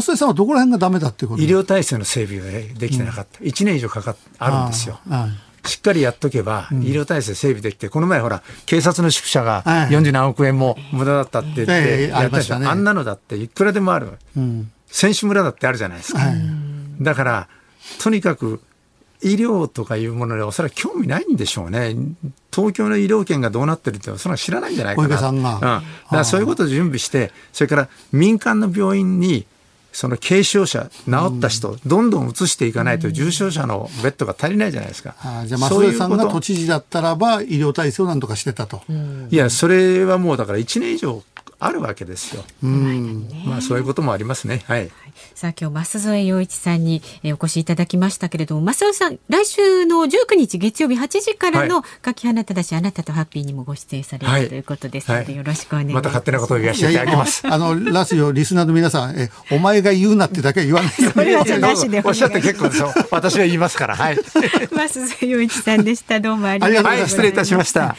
[0.00, 1.42] 増井さんはどこら辺がダメだっていうこと？
[1.42, 3.38] 医療体制の整備ができてなかった。
[3.40, 4.98] うん、1年以上かかっあるんですよ。
[5.64, 12.56] しっかりやっとけば、医療体制整備できて、この前ほら、警察の宿舎が40何億円も無駄だったって言ってやったでしょ。
[12.56, 14.08] あんなのだっていくらでもある。
[14.88, 16.20] 選手村だってあるじゃないですか。
[17.00, 17.48] だから、
[18.00, 18.60] とにかく
[19.22, 21.94] 医療とかいうものでおそらく興味ないんでしょうね。
[22.52, 25.16] 東京の医療圏がどうなってるってそんな知らないんじゃないかな。
[25.16, 25.54] さんが。
[25.54, 25.60] うん。
[25.60, 29.46] だからそういうことを準備して、それから民間の病院に
[29.92, 35.14] その軽症者、治った人、どんどん移していかないと、重症者のベッドが足りないじゃないですか。
[35.22, 38.82] あじゃあ、増江さんが都知事だったらば、医療体制をなんとかしてたと。
[39.30, 41.22] いや、それはもうだから1年以上
[41.64, 42.44] あるわけですよ。
[42.62, 44.62] うん、まあそういうこともありますね。
[44.66, 44.90] はい。
[45.34, 56.02] さあ今日増添洋一さんにお越しいただきましたけれども、増添さん来週の19日月曜日8時からの書き放ただし、あなたとハッピーにもご出演される、はい、ということですので、よろしくお願いします。
[56.02, 57.46] また勝手なことを言わせていただきます。
[57.46, 60.92] あのラスよリスナーの皆さん、えお前が言うなってだけは言わない。
[60.94, 61.44] それは
[61.76, 62.92] しでおっしゃって結構ですよ。
[63.10, 63.96] 私は言いますから。
[63.96, 64.16] はい。
[64.72, 66.20] 増添洋一さんでした。
[66.20, 67.16] どうもありがとうございました。
[67.16, 67.96] 失礼いたしました。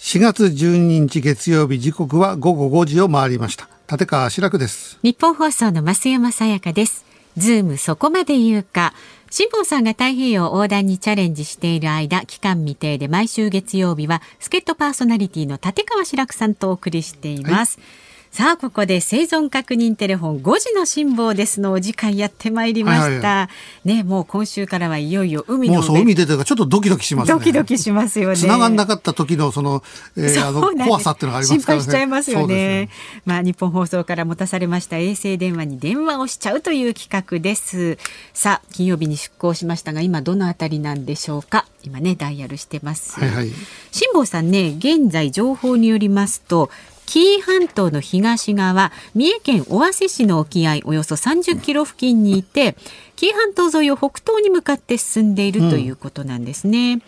[0.00, 3.68] 4月12日月曜日時刻は午後5時を回りました。
[3.88, 4.98] 立川志らくです。
[5.02, 7.04] 日本放送の増山さやかです。
[7.36, 8.94] ズームそこまで言うか。
[9.30, 23.50] 辛坊さんが太平洋横断にチャレンジしている間期間未定で毎週月曜日は助っ人パーソナリティの立川志らくさんとお送りしています、はいさあここで生存確認テレフォン5時の辛抱ですのお時間やってまいりました、はいはいは
[23.84, 27.34] い、ねもう今週からはいよいよ海のもうそう海出てるちょっとドキドキしますね。
[27.34, 28.36] ドキドキしますよね。
[28.36, 29.82] 繋がんなかった時のその,、
[30.16, 31.82] えー、あの怖さっていうのがありますからね。
[31.82, 32.88] 心配しちゃいますよね、ね、
[33.26, 37.98] まあ日本放送から持たされました衛星電話に電話をしちゃうという企画です。
[38.32, 41.66] さあ金曜日に出港しましたが今どのあたりなんでしょうか。
[41.82, 43.50] 今ねダイヤルしてます、はいはい、
[43.90, 46.70] 辛坊さんね現在情報によりますと
[47.10, 52.76] 紀伊半島の東側三重県尾鷲市の沖合およそ30キロ付近にいて
[53.16, 56.92] 紀伊半島沿いを北東に向かって進んでいるということなんですね。
[56.92, 57.02] うん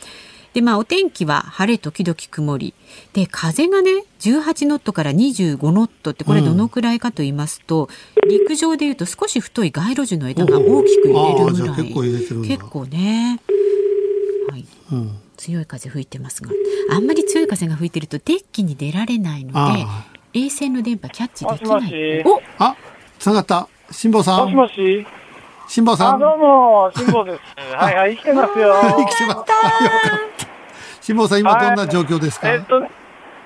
[0.55, 2.75] でまあお天気は晴れ時々曇り。
[3.15, 7.89] で風がね18ノットから25ノットってこれどのくらいかと言いますと、
[8.23, 12.49] うん、陸上でいうと少し太い街路樹の枝が大きく揺れるぐらい。
[12.49, 13.41] 結構ね、
[14.51, 16.51] はい、うん、強い風吹いてますが
[16.93, 19.84] あんまり強い風が吹いてるとデッキに出られないので
[20.34, 22.22] 衛星の電波キャッチできない。
[22.24, 22.76] おあ
[23.18, 24.53] つながった辛坊さん。
[24.55, 25.07] もしもし。
[25.68, 26.20] 辛坊さん。
[26.20, 27.40] どうも辛坊です。
[27.74, 28.74] はいはい生きてますよ。
[28.97, 29.38] 生きてます。
[31.03, 32.49] 辛坊さん今どんな状況ですか？
[32.49, 32.80] えっと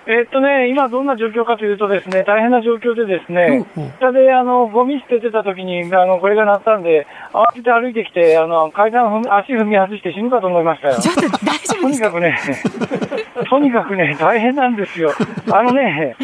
[0.09, 3.67] えっとね、今どんな状況かというとですね、大変な状況でですね、
[3.99, 11.01] 下であの、ゴミ捨ててた時に、あの、これが鳴ったんで、慌てて歩いてきて、あの、階段踏み、足踏み外して死ぬかと思いましたよ。
[11.01, 12.39] ちょっと大丈夫とにかくね、
[13.51, 15.11] とにかくね、大変なんですよ。
[15.51, 16.15] あのね、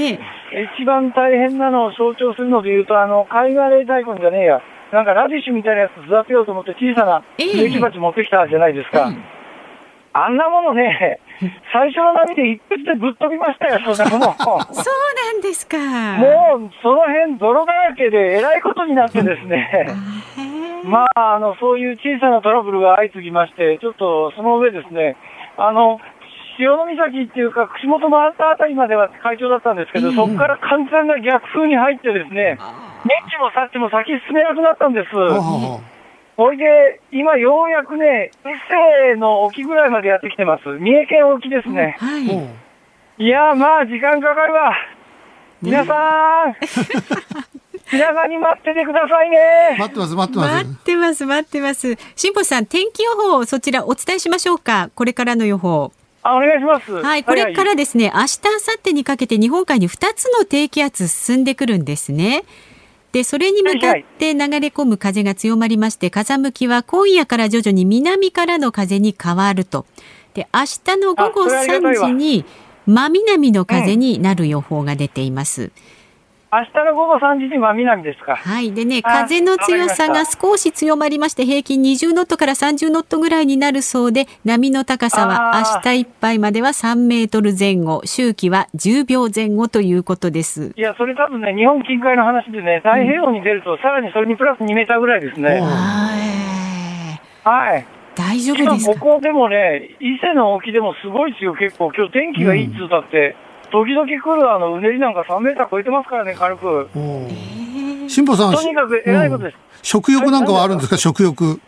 [0.76, 4.62] 一番大変なのを象徴するので言うと、あの、貝殻レ大根じゃねえや、
[4.92, 9.10] なんかラディッシュみたいなやつ育てようと思って小さな植木鉢持ってきたじゃないですか。
[10.12, 11.18] あんなものね、
[11.72, 14.32] 最初の波で一発でぶっ飛びましたよ、 そんなもの。
[14.36, 14.54] そう
[15.32, 15.78] なんですか。
[16.18, 19.88] もう、その辺泥だらけでえらいことになってですね。
[20.84, 25.16] まあ、あの、そういう小さなトラブルが相次ぎまして、ちょっとその上ですね、
[25.56, 26.00] あの、
[26.58, 32.58] 潮岬っていうか、串本のあたりまでは会長だったんですけど、そこから完全な逆風に入ってですね、
[33.04, 35.08] ネッチもサッチも先進めなくなったんです。
[36.36, 40.64] それで、今ようやくね、伊勢の沖ぐらいまでやってきてます。
[40.78, 41.96] 三重県沖ですね。
[41.98, 43.24] はい。
[43.24, 44.72] いやまあ、時間かかるわ。
[45.60, 45.92] 皆さ
[46.48, 46.56] ん、
[47.92, 49.76] 皆さんに待っててくださいね。
[49.78, 50.54] 待ってます、待ってます。
[50.54, 51.96] 待ってます、待ってます。
[52.16, 54.90] 辛坊さん、天気予報、そちらお伝えしましょうか。
[54.94, 55.92] これからの予報。
[56.22, 56.92] あ、お願いします。
[56.92, 62.44] はい、これからですね、明日、明後日にかけて日本海に2つの低気圧進んでくるんですね。
[63.12, 69.84] で、それに向かって流れ込む風が強まりまして、風向きは今夜から徐々に南からの風に変わると。
[70.34, 72.44] で、明日の午後3時に
[72.86, 75.70] 真南の風になる予報が出ています。
[76.54, 78.36] 明日の午後3時には南ですか。
[78.36, 78.74] はい。
[78.74, 90.74] でね、風の強さが少し強まりまして、平均20ノットから30ノットぐらいになるそうで、波の高さは明日いっぱいまでは3メートル前後、周期は10秒前後ということです。
[90.76, 95.62] いや、それ多分ね、日本近海の話でね、太平洋に出ると、さらにそれにプラス2メーターぐらいですね。
[97.44, 97.86] はい。
[98.14, 99.00] 大丈夫ですか？
[99.00, 101.90] ここでもね、伊勢の沖でもすごいですよ、結構。
[101.96, 103.36] 今日天気がいいっつうだって。
[103.46, 106.88] うん時々来るあのうねりなんか3メーター超えてますからね、軽く。
[108.08, 109.56] 辛坊さん、とにかく偉いことです。
[109.82, 111.60] 食欲なんかはあるんですか、食欲。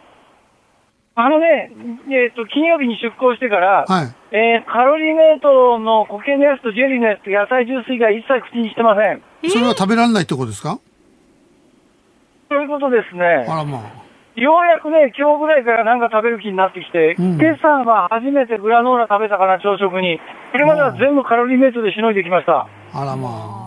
[1.17, 1.73] あのね、
[2.11, 9.23] えっ、ー、と、金曜日に出港してから、はい、えー、カロリーメイトの固形のやつとジェリーのやつと野菜ジュース以外一切口にしてません。
[9.49, 10.79] それは食べられないってことですか？
[12.51, 13.25] そういうことですね。
[13.49, 14.04] あらまあ。
[14.37, 20.21] ようやくね、今日ぐらいからなんか食べる気になってきて、うん、今朝は初めてグラノーラ食べたかな、朝食に。
[20.51, 22.67] それまでは全部カロリーメイトでしのいできました。
[22.93, 23.64] あらまあ。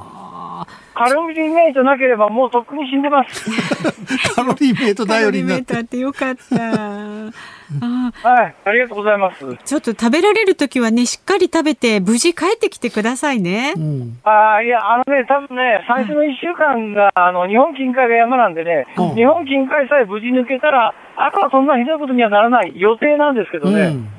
[0.98, 3.46] カロリーメイトなければもうとっくに死んでます。
[4.34, 5.66] カロリーメイト頼りになって。
[5.66, 7.48] カロリーメイトあってよかった。
[8.24, 9.46] はい、ありがとうございます。
[9.64, 13.74] ちょっと食べられるときはね、しっかり食べて、無事帰ってきてくださいね。
[13.76, 24.10] うん、あいや、あのね、多分ね、最初の1週間が、あの、日本近海が山なんでね、うん、日本近海さえ無事抜けたら、あとはそんなひどいことにはならない予定なんですけどね、うん、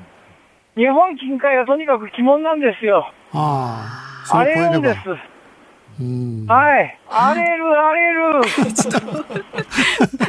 [0.77, 3.11] 日本近海はとにかく鬼門なんですよ。
[3.33, 4.99] ああ、あれなんです。
[5.99, 6.99] はい。
[7.11, 8.43] 荒れる、荒れる。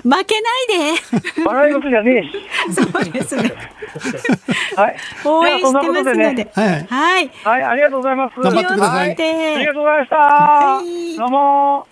[0.02, 0.68] 負けない
[1.36, 1.46] で。
[1.46, 2.74] 笑い事じゃねえし。
[2.74, 3.54] そうですね。
[4.76, 4.96] はい。
[5.26, 6.34] 応援してますので。
[6.34, 6.88] ね、はい。
[6.90, 7.32] はい。
[7.44, 8.40] はい、ありがとうございます。
[8.40, 9.12] 頑張ってください。
[9.12, 9.14] あ
[9.60, 10.16] りがとうございました。
[10.16, 11.88] はい、どうも。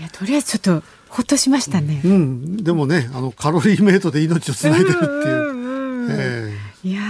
[0.00, 2.00] いや、とりあえずちょっと、ほっとしましたね。
[2.04, 2.56] うん。
[2.64, 5.56] でもね、あの、カロリーメイトで命をつないでるっていう。
[6.86, 7.00] いや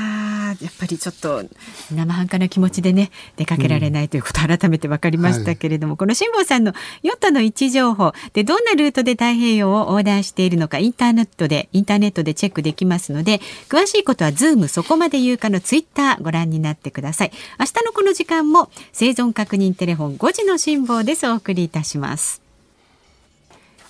[0.61, 1.43] やっぱりちょっと
[1.91, 17.33] 生半可な気持ちでね出かけられないということ改めて分かりましたけれども、うんはい、この辛坊さんのヨットの位置情報でどんなルートで太平洋を横断しているのかインターネットでインターネットでチェックできますので詳しいことはズームそこまで言うかのツイッターご覧になってください。
[17.59, 21.27] 明日のこの時間も生存確認テレフォン5時の辛坊です。
[21.29, 22.47] お送りいたします。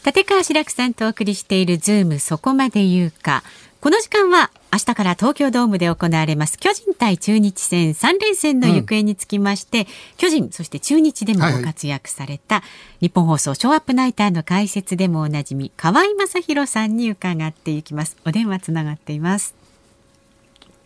[0.06, 3.42] 立川志らくさんとお送りしているズームそこまで言うか
[3.86, 12.62] この時間は明日から東京ドームで行われます巨人対中日戦3連戦の行方につきまして、うん、巨人そして中日でもご活躍された、は
[13.00, 19.54] い、ニッポン放送ショウアップナイターの解説でもおなじみ川相昌弘さんに伺っていきますお電話つながっています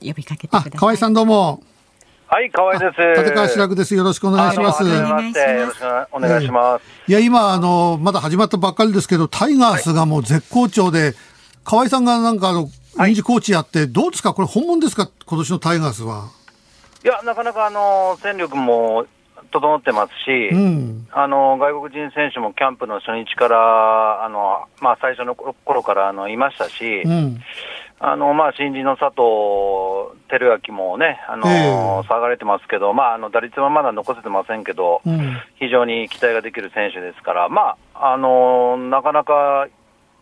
[0.03, 1.62] 呼びかけてください河合さんどうも
[2.26, 3.22] はい、河合です。
[3.22, 3.92] 立川志らくです。
[3.96, 4.84] よろしくお願いします。
[4.84, 6.09] お願いします。
[6.12, 6.82] お願いします。
[7.09, 11.14] いや、今、あの、まだ始まったばっかりですけど、タイガースがもう絶好調で、
[11.64, 16.28] 河合さんがなんかあの、臨時コーチやって、どうですか、これ、本物ですか、今年のタイガースは。
[17.05, 19.07] いや、なかなかあの戦力も
[19.51, 27.41] 整ってますし、うん、あの外国人選手もキャンプの初日からあの、まあ、最初の頃からあのいましたし、うん、
[27.99, 39.68] あのまあ、新人の佐藤輝明もね、あの、えー、下がれてますけど、まあ、あの打率はまだ残せてませんけど、うん、非常に期待ができる選手ですから、まあ、あのなかなか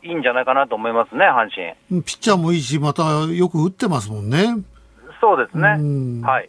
[0.03, 1.49] いいんじゃないかなと思いますね、阪
[1.89, 2.03] 神。
[2.03, 4.57] ピッチャーもいいし、またよく打ってますもんね。
[5.21, 6.23] そうですね。
[6.25, 6.49] はい。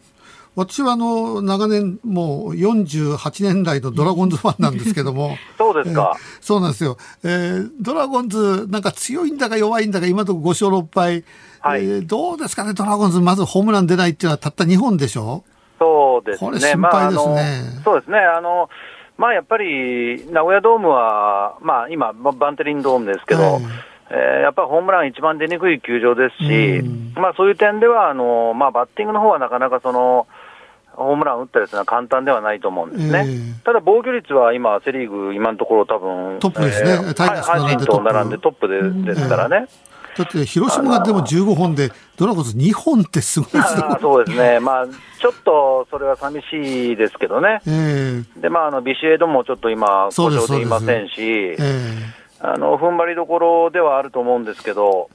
[0.56, 11.24] 私はあの長年、もう48年来のドラゴンズファンなんですけども、 そうですか、えー、そうなんですよ、えー、ドラゴンズ、なんか強いんだか弱いんだか、今のところ5勝6敗、
[11.60, 15.44] はい、えー、どうですかね、ドラゴンズ、まずホームラン出ないっていうのはたった2本でしょ？
[15.78, 17.34] そうですね、これ心配ですね。
[17.74, 18.68] まあ、そうですねあの
[19.20, 23.62] まあ、やっぱり名古屋ドームは、まあ、今、バンテリンドームですけど、はい、
[24.08, 30.26] えー、やっぱりホームラン一番出にくい球場ですし、うん、まあ、そういう点ではあの、まあ、バッティングの方はなかなかその、
[30.92, 39.68] ホームラン打ったりするのは簡単ではないと思うんですね、えー、ただ防御率は今、セ・リーグ、今のところ、多分トップですね、えー、阪神と並んでトップでですからね。
[40.22, 43.82] だって広島がでも15本で、ドラゴンズ2本ってすごいですね。
[44.00, 55.08] そうですね、まあ、ちょっとそれは寂しいですけどね、えー、でまあ、あのビシエドもちょっと今、故障でいませんし、えー、あの踏ん張りどころではあると思うんですけど。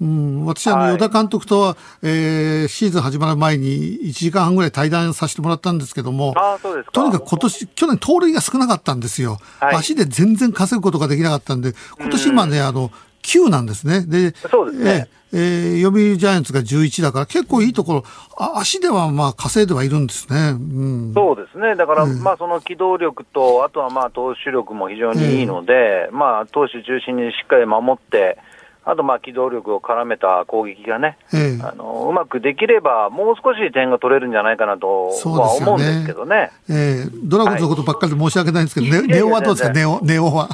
[0.00, 9.36] うん、私、あの、与田監督とは、えー、シーズン始まる前に1時間半ぐらい対談させてもらったんですけども、あそうですとにかく今年、去年盗塁が少なかったんですよ。
[9.58, 12.90] はい、足で全然稼ぐことができなかったんで、今年今ね、あの、
[13.22, 14.04] 9なんですね。
[14.06, 15.08] で、そうですね。
[15.32, 18.04] えー、読売ジャイアンツが11だから、結構いいところ、
[18.36, 20.50] あ足ではまあ稼いではいるんですね。
[20.50, 21.76] うん、そうですね。
[21.76, 28.38] だから、まあその機動力と、あとはまあ投手力も非常にいいので、えー、まあ投手中心にしっかり守って、
[28.84, 36.50] あとまあ機動力を絡めた攻撃がね、ええ、あのうまくできれば、もう少し点が取れるんじゃないかなとは思うんですけどね。
[36.68, 40.48] ええ、ドラゴンズのことばっかりで申し訳ないんですけど、はい、ネオはどうですか、ネオネオは？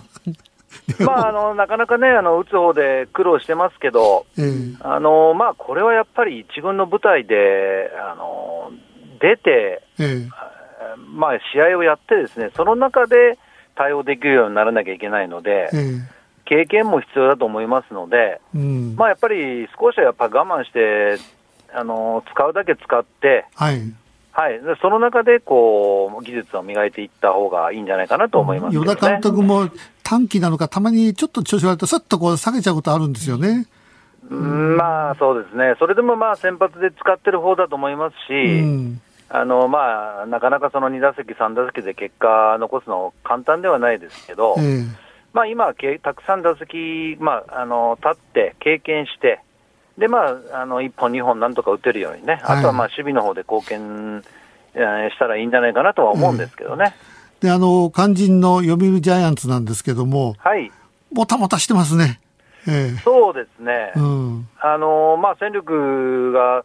[1.04, 4.42] まあ、あのなかなかね、あの打つ方で苦労してますけど、え
[4.80, 8.70] あのまあ、これはやっぱり一軍の舞台であの
[9.20, 10.26] 出て、え
[11.14, 13.38] まあ、試合をやって、ですねその中で
[13.74, 15.70] 対応できるようにならなきゃいけないので、
[16.44, 21.18] 経験も必要だと思いますので、うん、まあ、やっぱり少しはやっぱ我慢して、
[21.74, 23.82] あの使うだけ使って、はい、
[24.32, 29.68] はい、その中でこう技術を磨いていった方がいいんじゃないかなと思います、ね、与田監督も
[30.06, 33.66] 短期なのか、たまにちょっと調子悪いと、さっとこう下げちゃうことあるんですよね。
[34.30, 44.86] うん、まあそうですね、それでもまあ先発で使ってる方だと思いますし、うん、あのまあ、なかなかその2打席、3打席で結果残すの簡単ではないですけど、えー
[45.32, 49.40] まあ、今、たくさん打席、まあ、あの立って、経験して、
[49.98, 54.22] でまあ、あの1本、2本なんとか打てるようにね、あとはまあ守備の方で貢献、
[54.74, 56.94] えー、したらいいんじゃないかなとは思うんですけどね。
[57.46, 60.70] であの肝心の読売ジャイアンツなんですけども、はい、
[61.12, 62.20] もたもたしてますね。
[62.68, 66.64] えー、そうですね、うん、あのまあ、戦力が、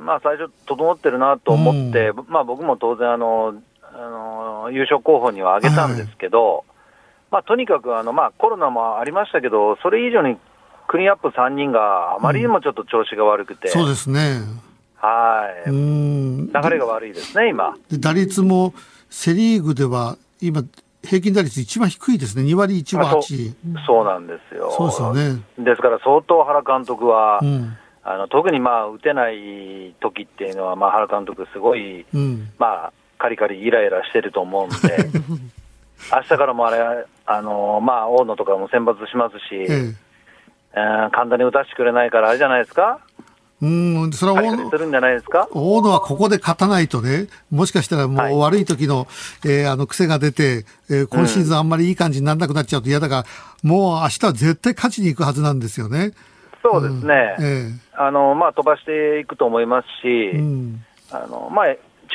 [0.00, 3.98] まあ、最初、整ってるなと思って、うん、まあ、僕も当然あのあ
[4.66, 6.64] の、優勝候補には挙げたんですけど、はい。
[7.30, 10.36] まあ、とにかくあの、まあ、コロナもありましたけど、それ以上に
[10.88, 14.40] クリーンアップ3人があまりにもちょっと調子が悪くて、うん、そうですね。
[14.96, 15.70] はい。
[15.70, 16.46] うん。
[16.52, 17.76] 流れが悪いですね、今。
[17.90, 18.74] で打率も
[19.16, 20.62] セ・リーグでは今、
[21.02, 23.54] 平均打率一番低いですね、2割1分8
[23.86, 24.70] そうなんですよ。
[24.76, 25.42] そうですよね。
[25.58, 34.76] ですから相当原監督は、うん、あの特にまあ打てない時っていうのは、まあ、原監督、すごい、うん、まあ、カリカリイライラしてると思うんで、
[36.12, 39.94] 明日からもあれ、あのまあ、大野とかも選抜しますし、ええ
[40.74, 43.00] えー、簡単に打たせてくれないから、あれじゃないですか？
[43.62, 45.48] うん、それは大野するんじゃないですか？
[45.50, 49.06] 大野はここで勝たないとね、もしかしたらもう悪い時の、はい、
[49.46, 53.24] えー、あの癖が出て、えー、今シーズンあんまりいい感じにならなくなっちゃうと嫌だから、
[53.64, 56.12] うん、もう明日は絶対勝ちに行くはずなんですよね。
[56.62, 61.66] そうですね、うんえー、あのまあ、飛ばしていくと思いますし、うん、あのまあ、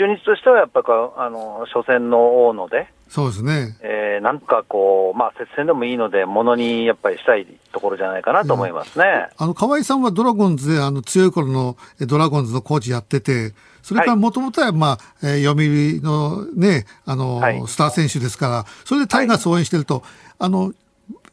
[0.02, 0.82] 中日としてはやっぱ
[1.18, 9.06] あの初戦の大野で、そうですね、えー、なんかこう、まあ、接戦でもいいので、ものにやっぱりしたいところじゃないかなと思いますね、
[9.40, 20.04] うん、あの河合さんはドラゴンズであの強い頃のドラゴンズのコーチやってて、それからもともとは、まあ、えー、読売のね、あの、はい、スター選手ですから、それでタイガースを応援してると、はい、
[20.40, 20.74] あの、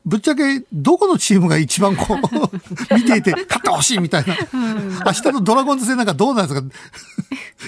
[0.09, 0.43] ぶっちゃけ、
[0.73, 2.19] どこのチームが一番こう、
[2.95, 4.35] 見ていて、勝ってほしいみたいな、
[5.05, 6.67] 明日のドラゴンズ戦なんかどうなんですか、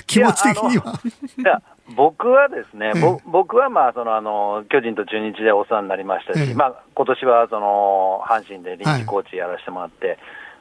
[0.06, 0.94] 気持ち的には。
[1.38, 1.62] いや
[1.96, 10.18] 僕はですね、ええ、僕はまあそのあの巨人と中日でお世話になりましたし、ええ、まあ今年はその阪神で臨時コーチやらせてもらって、はい、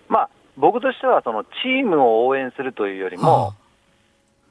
[0.10, 3.54] まあ僕としてはそのチームを応援するというよりも、は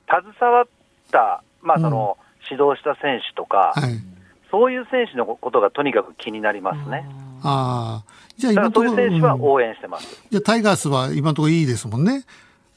[0.06, 0.66] あ、携わっ
[1.10, 2.16] た、まあその、
[2.48, 3.98] 指導した選手とか、はい、
[4.50, 7.08] そういう選手のことがとにかく気になりますね。
[7.42, 8.12] ああ。
[8.36, 10.22] じゃあ今そういう選手は応援してます。
[10.30, 12.24] じゃあタイガースは今のところいいですもんね。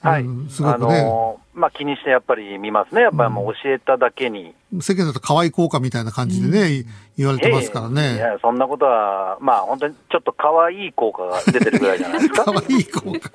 [0.01, 0.99] はい、すごくね。
[0.99, 4.55] あのー、まあ、気にしてやっぱり見ますね、やっぱりもう教えただけに。
[4.73, 6.85] うん、世間だと可愛い効果みたいな感じでね、うん、
[7.17, 8.15] 言われてますからね。
[8.15, 12.45] いや、そんなことは、まあ、本当にちょっと可愛い効果が出てるぐらいじゃないですか。
[12.45, 13.31] 可愛い効果。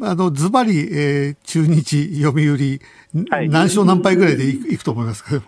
[0.02, 2.80] あの、ズバリ、えー、中日、読売、
[3.30, 5.42] はい、何勝何敗ぐらいでいくと思いますか？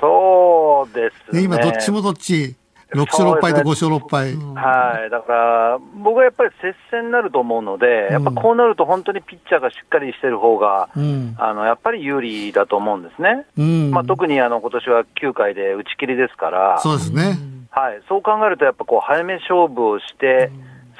[0.00, 1.42] そうですね。
[1.42, 2.56] 今、どっちもどっち。
[2.92, 13.90] 6勝6敗と5勝6敗、はい、だから僕はやっぱり接戦になると思うので、やっぱこうなると本当にピッチャーがしっかりしてる方が、うん、あのやっぱり有利だと思うんですね、うん。
[13.90, 17.36] まあ、特にあの今年は9回で打ち切りですから、そうですね、
[17.70, 20.52] はい、そう考えると、やっぱこう早め勝負をして、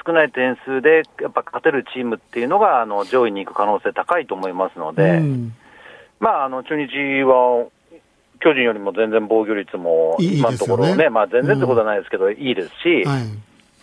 [0.05, 5.55] 少ない点数でやっぱ勝てるチームっていうのがあの上位に行く可能性高いと思いますので、うん、
[6.19, 6.85] まあ、あの中日
[7.23, 7.67] は
[8.39, 13.23] 巨人よりも全然防御率も今のところね、いいねまあ、全然ってことはないですけど、うん、いいですし、はい、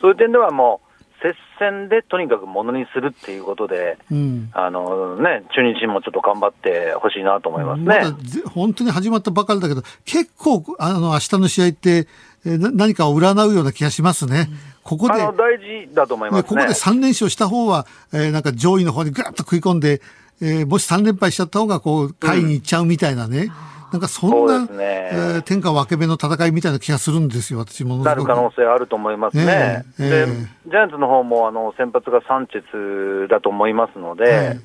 [0.00, 0.91] そういう点ではもう、
[1.22, 8.00] 接戦でとにかくものにするっていうことで、うん、あのね、中日もちょっと頑張ってほしいなと思いますね、
[8.44, 12.08] ま、本当に始まったばかりだけど、結構、あの明日の試合って、
[12.44, 14.48] え何かを占うような気がしますね。
[14.82, 20.02] ここで、大事だと思います、ね、ここで3連勝した方は、えー、なんか上位の方にぐっと食い込んで、
[20.40, 23.52] えー、もし3連敗しちゃった方が、こう、下位に行っちゃうみたいなね。
[23.66, 27.98] うんなんかそんな、ねえー、天下分け目の戦いみたいな気がするんですよ、私も。
[27.98, 29.44] なる可能性あると思いますね。
[29.44, 30.26] ねえー、で、
[30.66, 34.58] ジャイアンツの方もあの先発がサンチェスだと思いますので、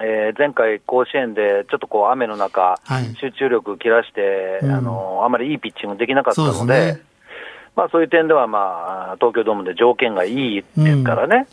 [0.00, 7.00] えー、前回、甲子園でちょっとこう雨の中、はい、集中力切らして、うん、あのあまりいいピッチングできなかったので、
[7.74, 11.46] まあ、そういう点では、まあ、東京ドームで条件がいいですからね。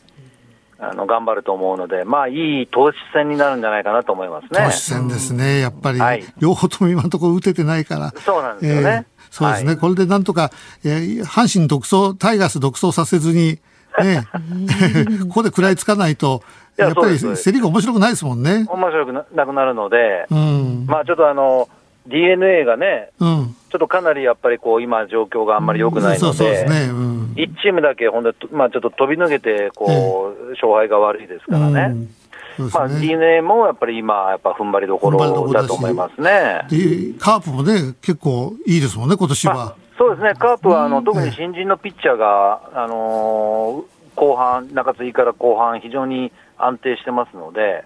[0.82, 4.66] うんあの頑張ると思うので、まあ、いい投手戦になるんじゃないかなと思いますね。
[4.66, 8.14] 投手戦ですね、やっぱり、はい、両方とも今のところ打ててないから。
[8.22, 8.90] そうなんですよね。
[8.90, 10.52] えー、そうですね、はい、これでなんとか、
[10.86, 13.60] えー、阪神独走、タイガース独走させずに、
[14.02, 14.24] ね、
[15.28, 16.44] ここで食らいつかないと、
[16.78, 18.66] やっぱりセ・リーグ面白くないですもんね。
[18.70, 21.68] 面白くなくなるので、うん、まあちょっとあの、
[22.08, 31.88] d n a がね、うん、ちょっとかなりやっぱりこう今、状況があんまり良くないので、1チームだけ、ほんで、まあ、ちょっと飛び抜けてこう、勝敗が悪いですからね。
[31.92, 32.02] うん。
[32.02, 32.08] ね。
[32.74, 35.20] まあ、d n a もやっぱり今、やっぱ踏ん張りどころ
[35.54, 36.66] だと思いますね。
[37.20, 39.76] カープもね、結構いいですもんね、今年は。
[39.98, 47.86] そうですね、カープはあの、特に新人のピッチャーが、あのー、後半、中継ぎから後半、非常に安定してますので、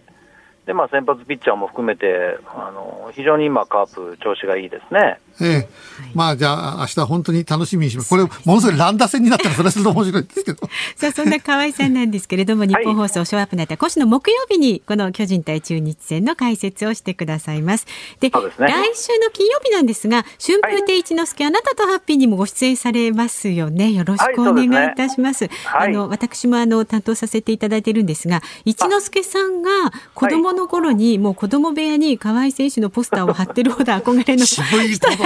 [0.65, 5.19] でまあ、先発ピッチャーも含めて、あの非常に今、カープ、調子がいいですね。
[5.39, 5.69] ええ、
[6.13, 8.09] まあじゃあ、明日本当に楽しみにします。
[8.09, 10.69] これ、ものすごい乱打戦になったら、それはそれで面白いですけど。
[10.95, 17.87] さあ、そんな河合さんなんですけれども、日本放送ショーアップナイター、今週の木曜日に、この巨人対中日戦の解説をしてくださいます。
[18.19, 23.91] で、でね、来週の金曜日なんですが、春風亭一之輔、あなたとハッピーにもご出演されますよね。
[23.91, 25.49] よろしくお願いいたします。
[25.65, 29.69] はい、あの、私もあの、担当させていただいてるんですが、一之輔さんが
[30.13, 34.61] 子供の頃に、もう子供部屋に河合選手のポスターを貼ってるほど憧れの人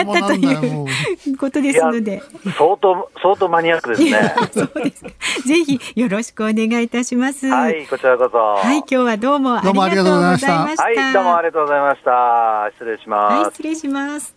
[0.04, 1.38] だったという。
[1.38, 2.22] ことですので。
[2.58, 4.36] 相当、相当マニアックですね。
[4.54, 5.04] そうです
[5.48, 7.48] ぜひよろしくお願いいたします。
[7.48, 8.38] はい、こちらこそ。
[8.38, 10.54] はい、今日はどうもありがとうございました。
[10.54, 12.70] はい、どうもありがとうございました。
[12.74, 13.34] 失礼します。
[13.34, 14.36] はい、失礼します。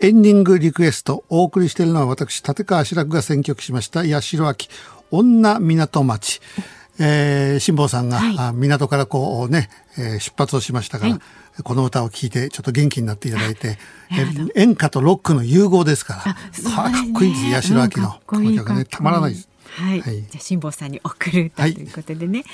[0.00, 4.68] エンディングリクエストお送りしているのは私立川志らくが選曲しました八代秋
[5.10, 6.40] 女港町。
[6.98, 9.68] えー、辛坊さんが、はい、港からこうね、
[9.98, 11.20] えー、出発をしましたから、はい、
[11.64, 13.78] この歌を聴いてちょっと元気になっていただいて、
[14.54, 18.20] 演歌とロックの融合ですから、かっこいいです、八代亜紀の。
[18.26, 19.48] この曲ね、たまらないです。
[19.76, 22.46] はい、はい、じゃあ辛坊さんに送るということでね、はい、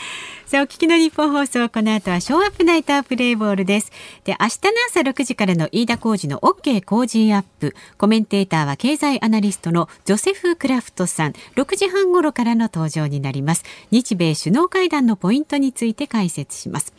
[0.47, 3.93] さあお聞きの日本放送この後はショーアップナイタープレイボールです。
[4.25, 7.75] で明日の朝6時からの飯田浩二の OK 工事アップ。
[7.97, 11.33] コメンテーターは経済アナリストのジョセフ・クラフトさん。
[11.55, 13.65] 6時半頃からの登場になります。
[13.91, 16.93] 日米首脳会談のポイントについて解説します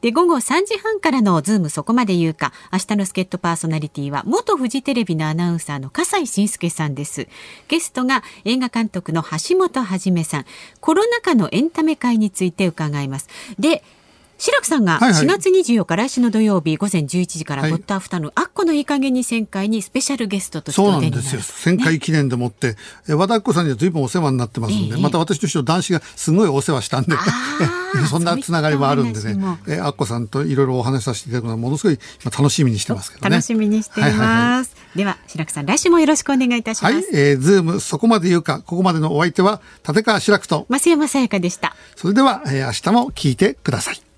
[0.00, 7.28] で、午後3時半からのズームそこまで言うか、明日の助っ人パーソナリティは、元フジテレビのアナウンサーの笠井信介さんです。
[7.68, 10.44] ゲストが映画監督の橋本はじめさん。
[10.80, 13.28] コロナ禍のエンタメ界について伺います。
[13.58, 13.84] で、
[14.40, 21.42] 志らくさんが4月24日、来週の土曜日午前11時からゴッドアフタヌーン、アッコのいいかげんに1000回にスペシャルゲストとしてそうなんですよ。
[21.42, 22.74] 1000回記念でもって、
[23.06, 27.16] ね、和田アッコさんには随分お世話になってますんで、えー、また私としては男子がすごいお世話したんで、
[28.08, 29.38] そんなつながりもあるんでね、
[29.68, 33.30] えアッコさんといろいろお話しさせていただくのはものすごい楽しみにしてますけどね。
[33.36, 34.18] 楽しみにしています。
[34.18, 34.62] はいはいは
[34.94, 36.94] い、では、志らくさん、来週もよろしくお願いいたします。
[36.94, 41.76] はい、えー、ズームそこまで言うか、ここまでのお相手は立川志らくと増山さやかでした。
[41.94, 44.09] それでは、えー、明日も聞いてください。